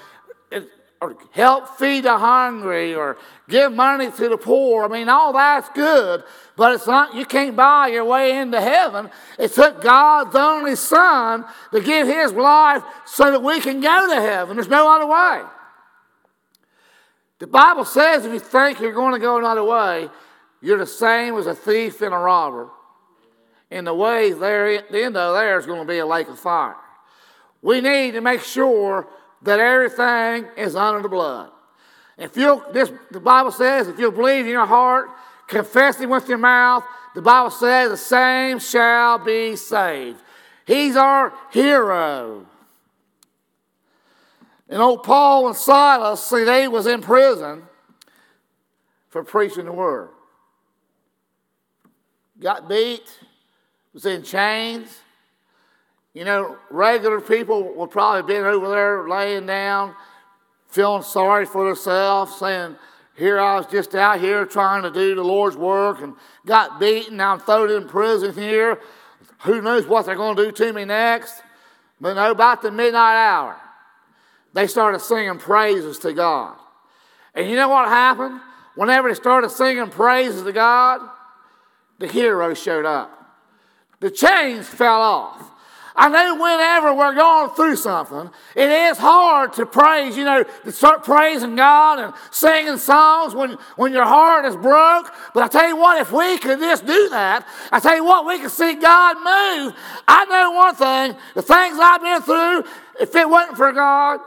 or 1.03 1.17
help 1.31 1.67
feed 1.77 2.05
the 2.05 2.17
hungry 2.17 2.95
or 2.95 3.17
give 3.49 3.73
money 3.73 4.09
to 4.09 4.29
the 4.29 4.37
poor. 4.37 4.85
I 4.85 4.87
mean, 4.87 5.09
all 5.09 5.33
that's 5.33 5.67
good, 5.69 6.23
but 6.55 6.73
it's 6.73 6.87
not, 6.87 7.13
you 7.13 7.25
can't 7.25 7.57
buy 7.57 7.87
your 7.87 8.05
way 8.05 8.37
into 8.37 8.61
heaven. 8.61 9.09
It 9.37 9.51
took 9.51 9.81
God's 9.81 10.33
only 10.33 10.77
Son 10.77 11.43
to 11.73 11.81
give 11.81 12.07
His 12.07 12.31
life 12.31 12.83
so 13.05 13.31
that 13.31 13.43
we 13.43 13.59
can 13.59 13.81
go 13.81 14.07
to 14.07 14.21
heaven. 14.21 14.55
There's 14.55 14.69
no 14.69 14.89
other 14.89 15.05
way. 15.05 15.49
The 17.39 17.47
Bible 17.47 17.83
says 17.83 18.25
if 18.25 18.31
you 18.31 18.39
think 18.39 18.79
you're 18.79 18.93
going 18.93 19.13
to 19.13 19.19
go 19.19 19.37
another 19.37 19.63
way, 19.65 20.09
you're 20.61 20.77
the 20.77 20.85
same 20.85 21.35
as 21.35 21.47
a 21.47 21.53
thief 21.53 22.01
and 22.01 22.13
a 22.13 22.17
robber. 22.17 22.69
And 23.69 23.85
the 23.85 23.93
way 23.93 24.31
there, 24.31 24.83
the 24.89 25.03
end 25.03 25.17
of 25.17 25.35
there 25.35 25.59
is 25.59 25.65
going 25.65 25.81
to 25.81 25.87
be 25.87 25.97
a 25.97 26.05
lake 26.05 26.29
of 26.29 26.39
fire. 26.39 26.77
We 27.61 27.81
need 27.81 28.11
to 28.11 28.21
make 28.21 28.41
sure 28.41 29.09
that 29.43 29.59
everything 29.59 30.47
is 30.57 30.75
under 30.75 31.01
the 31.01 31.09
blood. 31.09 31.49
If 32.17 32.37
you 32.37 32.63
this 32.71 32.91
the 33.11 33.19
Bible 33.19 33.51
says, 33.51 33.87
if 33.87 33.99
you 33.99 34.11
believe 34.11 34.45
in 34.45 34.51
your 34.51 34.65
heart, 34.65 35.09
confess 35.47 35.99
it 35.99 36.09
with 36.09 36.27
your 36.29 36.37
mouth, 36.37 36.83
the 37.15 37.21
Bible 37.21 37.51
says 37.51 37.89
the 37.89 37.97
same 37.97 38.59
shall 38.59 39.19
be 39.19 39.55
saved. 39.55 40.19
He's 40.65 40.95
our 40.95 41.33
hero. 41.51 42.45
And 44.69 44.81
old 44.81 45.03
Paul 45.03 45.47
and 45.47 45.57
Silas, 45.57 46.23
see, 46.23 46.43
they 46.45 46.67
was 46.67 46.87
in 46.87 47.01
prison 47.01 47.63
for 49.09 49.23
preaching 49.23 49.65
the 49.65 49.71
word. 49.71 50.09
Got 52.39 52.67
beat, 52.67 53.19
was 53.93 54.05
in 54.05 54.23
chains, 54.23 54.99
you 56.13 56.25
know, 56.25 56.57
regular 56.69 57.19
people 57.19 57.73
would 57.75 57.89
probably 57.89 58.33
been 58.33 58.45
over 58.45 58.69
there 58.69 59.09
laying 59.09 59.47
down, 59.47 59.95
feeling 60.67 61.01
sorry 61.01 61.45
for 61.45 61.65
themselves, 61.65 62.35
saying, 62.35 62.75
Here 63.15 63.39
I 63.39 63.57
was 63.57 63.65
just 63.65 63.95
out 63.95 64.19
here 64.19 64.45
trying 64.45 64.83
to 64.83 64.91
do 64.91 65.15
the 65.15 65.23
Lord's 65.23 65.57
work 65.57 66.01
and 66.01 66.13
got 66.45 66.79
beaten. 66.79 67.19
I'm 67.19 67.39
thrown 67.39 67.71
in 67.71 67.87
prison 67.87 68.33
here. 68.33 68.79
Who 69.43 69.61
knows 69.61 69.87
what 69.87 70.05
they're 70.05 70.15
going 70.15 70.35
to 70.35 70.45
do 70.45 70.51
to 70.51 70.73
me 70.73 70.85
next? 70.85 71.41
But 71.99 72.13
no, 72.13 72.31
about 72.31 72.61
the 72.61 72.71
midnight 72.71 73.15
hour, 73.15 73.57
they 74.53 74.67
started 74.67 74.99
singing 74.99 75.39
praises 75.39 75.97
to 75.99 76.13
God. 76.13 76.57
And 77.33 77.49
you 77.49 77.55
know 77.55 77.69
what 77.69 77.87
happened? 77.87 78.39
Whenever 78.75 79.09
they 79.09 79.15
started 79.15 79.49
singing 79.49 79.89
praises 79.89 80.43
to 80.43 80.51
God, 80.51 81.01
the 81.97 82.07
hero 82.07 82.53
showed 82.53 82.85
up. 82.85 83.19
The 83.99 84.11
chains 84.11 84.67
fell 84.67 85.01
off. 85.01 85.52
I 85.95 86.09
know 86.09 86.33
whenever 86.35 86.93
we're 86.93 87.13
going 87.13 87.51
through 87.51 87.75
something, 87.75 88.31
it 88.55 88.69
is 88.69 88.97
hard 88.97 89.53
to 89.53 89.65
praise, 89.65 90.17
you 90.17 90.23
know, 90.23 90.43
to 90.43 90.71
start 90.71 91.03
praising 91.03 91.55
God 91.55 91.99
and 91.99 92.13
singing 92.31 92.77
songs 92.77 93.35
when, 93.35 93.57
when 93.75 93.93
your 93.93 94.05
heart 94.05 94.45
is 94.45 94.55
broke. 94.55 95.13
But 95.35 95.43
I 95.43 95.47
tell 95.47 95.67
you 95.67 95.75
what, 95.75 96.01
if 96.01 96.11
we 96.11 96.39
could 96.39 96.59
just 96.59 96.87
do 96.87 97.09
that, 97.09 97.47
I 97.71 97.79
tell 97.79 97.95
you 97.95 98.03
what, 98.03 98.25
we 98.25 98.39
could 98.39 98.49
see 98.49 98.73
God 98.73 99.17
move. 99.17 99.75
I 100.07 100.25
know 100.25 100.51
one 100.51 100.75
thing 100.75 101.15
the 101.35 101.43
things 101.43 101.77
I've 101.79 102.01
been 102.01 102.21
through, 102.23 102.63
if 102.99 103.15
it 103.15 103.29
wasn't 103.29 103.57
for 103.57 103.71
God, 103.71 104.19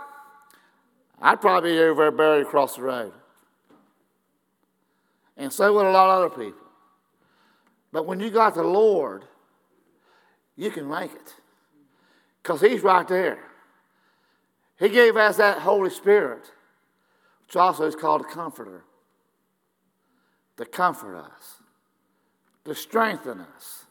I'd 1.20 1.40
probably 1.40 1.72
be 1.72 1.78
over 1.80 2.10
buried 2.12 2.42
across 2.42 2.76
the 2.76 2.82
road. 2.82 3.12
And 5.36 5.52
so 5.52 5.72
would 5.74 5.86
a 5.86 5.90
lot 5.90 6.10
of 6.10 6.24
other 6.24 6.44
people. 6.44 6.66
But 7.92 8.06
when 8.06 8.20
you 8.20 8.30
got 8.30 8.54
the 8.54 8.62
Lord, 8.62 9.24
you 10.56 10.70
can 10.70 10.88
make 10.88 11.12
it. 11.12 11.34
Because 12.46 12.60
He's 12.60 12.82
right 12.84 13.06
there. 13.08 13.40
He 14.78 14.88
gave 14.88 15.16
us 15.16 15.38
that 15.38 15.58
Holy 15.58 15.90
Spirit, 15.90 16.52
which 17.44 17.56
also 17.56 17.86
is 17.86 17.96
called 17.96 18.20
a 18.20 18.24
comforter, 18.24 18.84
to 20.56 20.64
comfort 20.64 21.16
us, 21.16 21.56
to 22.64 22.72
strengthen 22.72 23.40
us. 23.40 23.86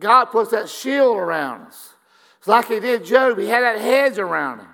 God 0.00 0.26
puts 0.26 0.50
that 0.50 0.68
shield 0.68 1.16
around 1.16 1.68
us. 1.68 1.94
It's 2.38 2.48
like 2.48 2.66
He 2.66 2.80
did 2.80 3.04
Job, 3.04 3.38
He 3.38 3.46
had 3.46 3.62
that 3.62 3.80
hedge 3.80 4.18
around 4.18 4.58
him. 4.58 4.68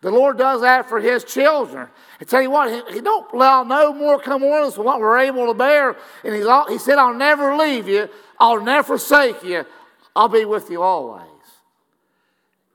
The 0.00 0.12
Lord 0.12 0.38
does 0.38 0.60
that 0.60 0.88
for 0.88 1.00
His 1.00 1.24
children. 1.24 1.88
I 2.20 2.24
tell 2.24 2.42
you 2.42 2.50
what, 2.50 2.70
He, 2.70 2.94
he 2.94 3.00
don't 3.00 3.32
allow 3.32 3.64
no 3.64 3.92
more 3.92 4.20
come 4.20 4.44
on 4.44 4.68
us 4.68 4.76
than 4.76 4.84
what 4.84 5.00
we're 5.00 5.18
able 5.18 5.48
to 5.48 5.54
bear. 5.54 5.96
And 6.22 6.46
all, 6.46 6.68
He 6.68 6.78
said, 6.78 6.96
I'll 6.96 7.12
never 7.12 7.56
leave 7.56 7.88
you, 7.88 8.08
I'll 8.38 8.62
never 8.62 8.86
forsake 8.86 9.42
you, 9.42 9.64
I'll 10.14 10.28
be 10.28 10.44
with 10.44 10.70
you 10.70 10.80
always 10.80 11.33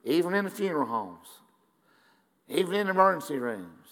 even 0.03 0.33
in 0.33 0.45
the 0.45 0.51
funeral 0.51 0.87
homes, 0.87 1.27
even 2.47 2.73
in 2.73 2.87
emergency 2.87 3.37
rooms, 3.37 3.87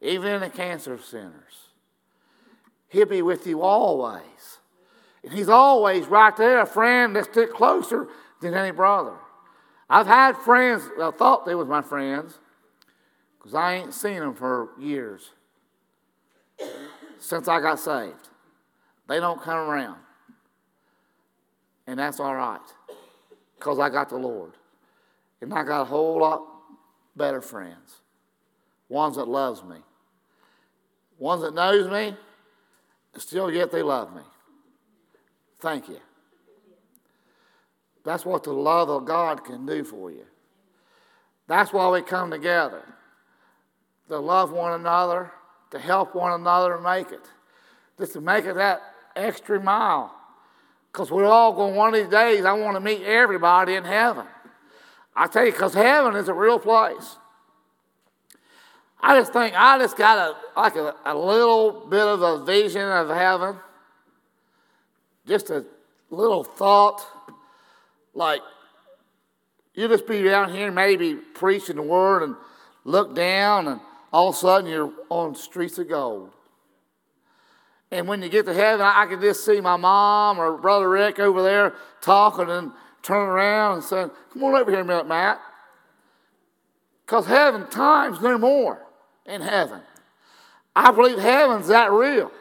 even 0.00 0.32
in 0.32 0.40
the 0.40 0.50
cancer 0.50 0.98
centers. 0.98 1.70
He'll 2.88 3.06
be 3.06 3.22
with 3.22 3.46
you 3.46 3.62
always. 3.62 4.58
And 5.22 5.32
he's 5.32 5.48
always 5.48 6.06
right 6.06 6.36
there, 6.36 6.60
a 6.60 6.66
friend 6.66 7.16
that's 7.16 7.28
stick 7.28 7.52
closer 7.52 8.08
than 8.40 8.54
any 8.54 8.70
brother. 8.70 9.14
I've 9.88 10.06
had 10.06 10.36
friends, 10.36 10.82
I 11.00 11.10
thought 11.10 11.46
they 11.46 11.54
was 11.54 11.68
my 11.68 11.82
friends, 11.82 12.38
because 13.38 13.54
I 13.54 13.74
ain't 13.74 13.94
seen 13.94 14.20
them 14.20 14.34
for 14.34 14.70
years 14.78 15.30
since 17.18 17.48
I 17.48 17.60
got 17.60 17.78
saved. 17.78 18.28
They 19.08 19.20
don't 19.20 19.40
come 19.40 19.58
around. 19.58 19.98
And 21.86 21.98
that's 21.98 22.18
all 22.18 22.34
right, 22.34 22.60
because 23.56 23.78
I 23.78 23.88
got 23.88 24.08
the 24.08 24.16
Lord. 24.16 24.52
And 25.40 25.52
I 25.52 25.64
got 25.64 25.82
a 25.82 25.84
whole 25.84 26.20
lot 26.20 26.42
better 27.14 27.40
friends. 27.40 27.96
Ones 28.88 29.16
that 29.16 29.28
loves 29.28 29.62
me. 29.64 29.76
Ones 31.18 31.42
that 31.42 31.54
knows 31.54 31.90
me, 31.90 32.16
still 33.16 33.50
yet 33.50 33.72
they 33.72 33.82
love 33.82 34.14
me. 34.14 34.22
Thank 35.60 35.88
you. 35.88 35.98
That's 38.04 38.24
what 38.24 38.44
the 38.44 38.52
love 38.52 38.88
of 38.88 39.04
God 39.04 39.44
can 39.44 39.66
do 39.66 39.82
for 39.82 40.10
you. 40.10 40.26
That's 41.48 41.72
why 41.72 41.88
we 41.88 42.02
come 42.02 42.30
together. 42.30 42.82
To 44.08 44.18
love 44.18 44.52
one 44.52 44.72
another, 44.72 45.32
to 45.70 45.78
help 45.78 46.14
one 46.14 46.32
another 46.32 46.78
make 46.78 47.10
it. 47.10 47.26
Just 47.98 48.12
to 48.12 48.20
make 48.20 48.44
it 48.44 48.54
that 48.54 48.80
extra 49.16 49.60
mile. 49.60 50.14
Because 50.92 51.10
we're 51.10 51.24
all 51.24 51.52
going, 51.52 51.74
one 51.74 51.94
of 51.94 52.00
these 52.00 52.10
days, 52.10 52.44
I 52.44 52.52
want 52.52 52.76
to 52.76 52.80
meet 52.80 53.02
everybody 53.02 53.74
in 53.74 53.84
heaven. 53.84 54.26
I 55.16 55.26
tell 55.26 55.46
you, 55.46 55.52
because 55.52 55.72
heaven 55.72 56.14
is 56.14 56.28
a 56.28 56.34
real 56.34 56.58
place. 56.58 57.16
I 59.00 59.18
just 59.18 59.32
think 59.32 59.54
I 59.56 59.78
just 59.78 59.96
got 59.96 60.18
a 60.18 60.60
like 60.60 60.76
a, 60.76 60.94
a 61.04 61.16
little 61.16 61.86
bit 61.88 62.04
of 62.04 62.22
a 62.22 62.44
vision 62.44 62.82
of 62.82 63.08
heaven. 63.08 63.56
Just 65.26 65.50
a 65.50 65.64
little 66.10 66.44
thought, 66.44 67.04
like 68.14 68.40
you 69.74 69.88
just 69.88 70.06
be 70.06 70.22
down 70.22 70.52
here, 70.52 70.70
maybe 70.70 71.14
preaching 71.14 71.76
the 71.76 71.82
word, 71.82 72.22
and 72.22 72.36
look 72.84 73.14
down, 73.14 73.68
and 73.68 73.80
all 74.12 74.30
of 74.30 74.34
a 74.34 74.38
sudden 74.38 74.70
you're 74.70 74.92
on 75.08 75.34
streets 75.34 75.78
of 75.78 75.88
gold. 75.88 76.30
And 77.90 78.08
when 78.08 78.22
you 78.22 78.28
get 78.28 78.46
to 78.46 78.54
heaven, 78.54 78.84
I 78.84 79.06
can 79.06 79.20
just 79.20 79.44
see 79.44 79.60
my 79.60 79.76
mom 79.76 80.38
or 80.38 80.56
brother 80.56 80.88
Rick 80.88 81.20
over 81.20 81.42
there 81.42 81.74
talking, 82.00 82.50
and 82.50 82.72
turning 83.06 83.28
around 83.28 83.74
and 83.74 83.84
saying, 83.84 84.10
Come 84.32 84.44
on 84.44 84.54
over 84.54 84.70
here 84.70 84.80
a 84.80 84.84
minute, 84.84 85.06
Matt. 85.06 85.40
Because 87.04 87.26
heaven 87.26 87.68
times 87.68 88.20
no 88.20 88.36
more 88.36 88.84
in 89.24 89.40
heaven. 89.40 89.80
I 90.74 90.90
believe 90.90 91.18
heaven's 91.18 91.68
that 91.68 91.92
real. 91.92 92.32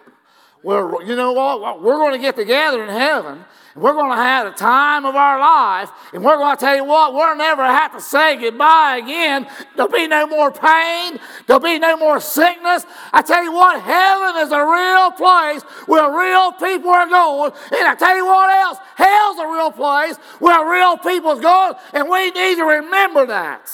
Well, 0.63 1.06
you 1.06 1.15
know 1.15 1.34
what? 1.34 1.82
We're 1.84 1.97
going 1.97 2.13
to 2.13 2.19
get 2.19 2.36
together 2.36 2.84
in 2.84 2.89
heaven, 2.89 3.45
And 3.75 3.83
we're 3.83 3.93
going 3.93 4.11
to 4.11 4.15
have 4.15 4.51
the 4.51 4.57
time 4.57 5.05
of 5.05 5.15
our 5.15 5.38
life. 5.38 5.91
And 6.13 6.23
we're 6.23 6.38
going 6.38 6.55
to 6.55 6.59
tell 6.59 6.75
you 6.75 6.85
what, 6.85 7.13
we'll 7.13 7.35
never 7.35 7.63
have 7.63 7.91
to 7.91 7.99
say 7.99 8.38
goodbye 8.38 9.01
again. 9.03 9.47
There'll 9.75 9.91
be 9.91 10.07
no 10.07 10.25
more 10.27 10.49
pain. 10.49 11.19
There'll 11.45 11.61
be 11.61 11.77
no 11.77 11.97
more 11.97 12.21
sickness. 12.21 12.85
I 13.11 13.21
tell 13.21 13.43
you 13.43 13.51
what, 13.51 13.81
heaven 13.81 14.41
is 14.43 14.51
a 14.53 14.65
real 14.65 15.11
place 15.11 15.61
where 15.88 16.09
real 16.09 16.53
people 16.53 16.89
are 16.89 17.07
going. 17.07 17.51
And 17.73 17.85
I 17.85 17.95
tell 17.95 18.15
you 18.15 18.25
what 18.25 18.49
else, 18.49 18.77
hell's 18.95 19.39
a 19.39 19.47
real 19.47 19.71
place 19.71 20.15
where 20.39 20.71
real 20.71 20.97
people's 20.97 21.41
going. 21.41 21.73
And 21.93 22.09
we 22.09 22.31
need 22.31 22.55
to 22.55 22.63
remember 22.63 23.25
that. 23.25 23.69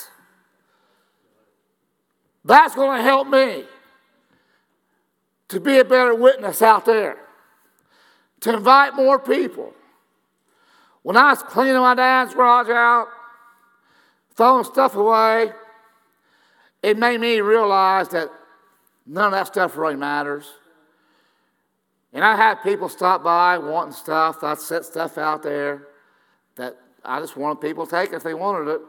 That's 2.43 2.73
going 2.73 2.97
to 2.97 3.03
help 3.03 3.27
me 3.27 3.65
to 5.49 5.59
be 5.59 5.77
a 5.77 5.85
better 5.85 6.15
witness 6.15 6.63
out 6.63 6.85
there, 6.85 7.17
to 8.39 8.55
invite 8.55 8.95
more 8.95 9.19
people. 9.19 9.75
When 11.03 11.17
I 11.17 11.31
was 11.31 11.41
cleaning 11.43 11.77
my 11.77 11.95
dad's 11.95 12.33
garage 12.33 12.69
out, 12.69 13.07
throwing 14.35 14.63
stuff 14.63 14.95
away, 14.95 15.51
it 16.83 16.97
made 16.97 17.19
me 17.19 17.41
realize 17.41 18.09
that 18.09 18.29
none 19.05 19.25
of 19.25 19.31
that 19.31 19.47
stuff 19.47 19.77
really 19.77 19.95
matters. 19.95 20.45
And 22.13 22.23
I 22.23 22.35
had 22.35 22.55
people 22.55 22.89
stop 22.89 23.23
by 23.23 23.57
wanting 23.57 23.93
stuff. 23.93 24.43
I'd 24.43 24.59
set 24.59 24.85
stuff 24.85 25.17
out 25.17 25.43
there 25.43 25.87
that 26.55 26.77
I 27.03 27.19
just 27.19 27.37
wanted 27.37 27.61
people 27.61 27.85
to 27.85 27.91
take 27.91 28.13
if 28.13 28.23
they 28.23 28.33
wanted 28.33 28.69
it. 28.69 28.81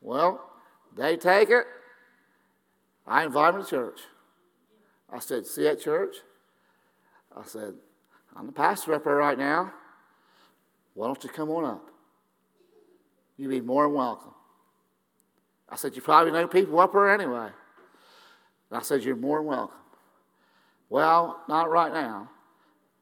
Well, 0.00 0.50
they 0.96 1.16
take 1.16 1.50
it. 1.50 1.64
I 3.06 3.24
invite 3.24 3.54
them 3.54 3.64
to 3.64 3.68
church. 3.68 4.00
I 5.10 5.20
said, 5.20 5.46
See 5.46 5.66
at 5.66 5.80
church? 5.80 6.16
I 7.36 7.42
said, 7.44 7.74
I'm 8.34 8.46
the 8.46 8.52
pastor 8.52 8.94
up 8.94 9.04
there 9.04 9.14
right 9.14 9.38
now. 9.38 9.72
Why 10.96 11.08
don't 11.08 11.22
you 11.22 11.28
come 11.28 11.50
on 11.50 11.64
up? 11.66 11.90
You'd 13.36 13.50
be 13.50 13.60
more 13.60 13.84
than 13.84 13.92
welcome. 13.92 14.32
I 15.68 15.76
said, 15.76 15.94
You 15.94 16.00
probably 16.00 16.32
know 16.32 16.48
people 16.48 16.80
up 16.80 16.92
there 16.92 17.10
anyway. 17.12 17.50
And 18.70 18.78
I 18.78 18.80
said, 18.80 19.04
You're 19.04 19.14
more 19.14 19.40
than 19.40 19.46
welcome. 19.46 19.76
Well, 20.88 21.42
not 21.48 21.70
right 21.70 21.92
now. 21.92 22.30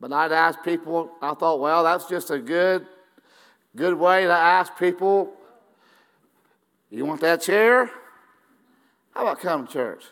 But 0.01 0.13
I'd 0.13 0.33
ask 0.33 0.61
people, 0.65 1.13
I 1.23 1.35
thought, 1.35 1.61
well, 1.61 1.85
that's 1.85 2.07
just 2.07 2.33
a 2.33 2.39
good, 2.39 2.85
good 3.77 3.95
way 3.95 4.25
to 4.25 4.33
ask 4.33 4.77
people, 4.77 5.33
you 6.91 7.07
want 7.07 7.21
that 7.21 7.43
chair? 7.43 7.89
How 9.13 9.23
about 9.23 9.41
come 9.41 9.69
to 9.69 9.73
church? 9.73 10.05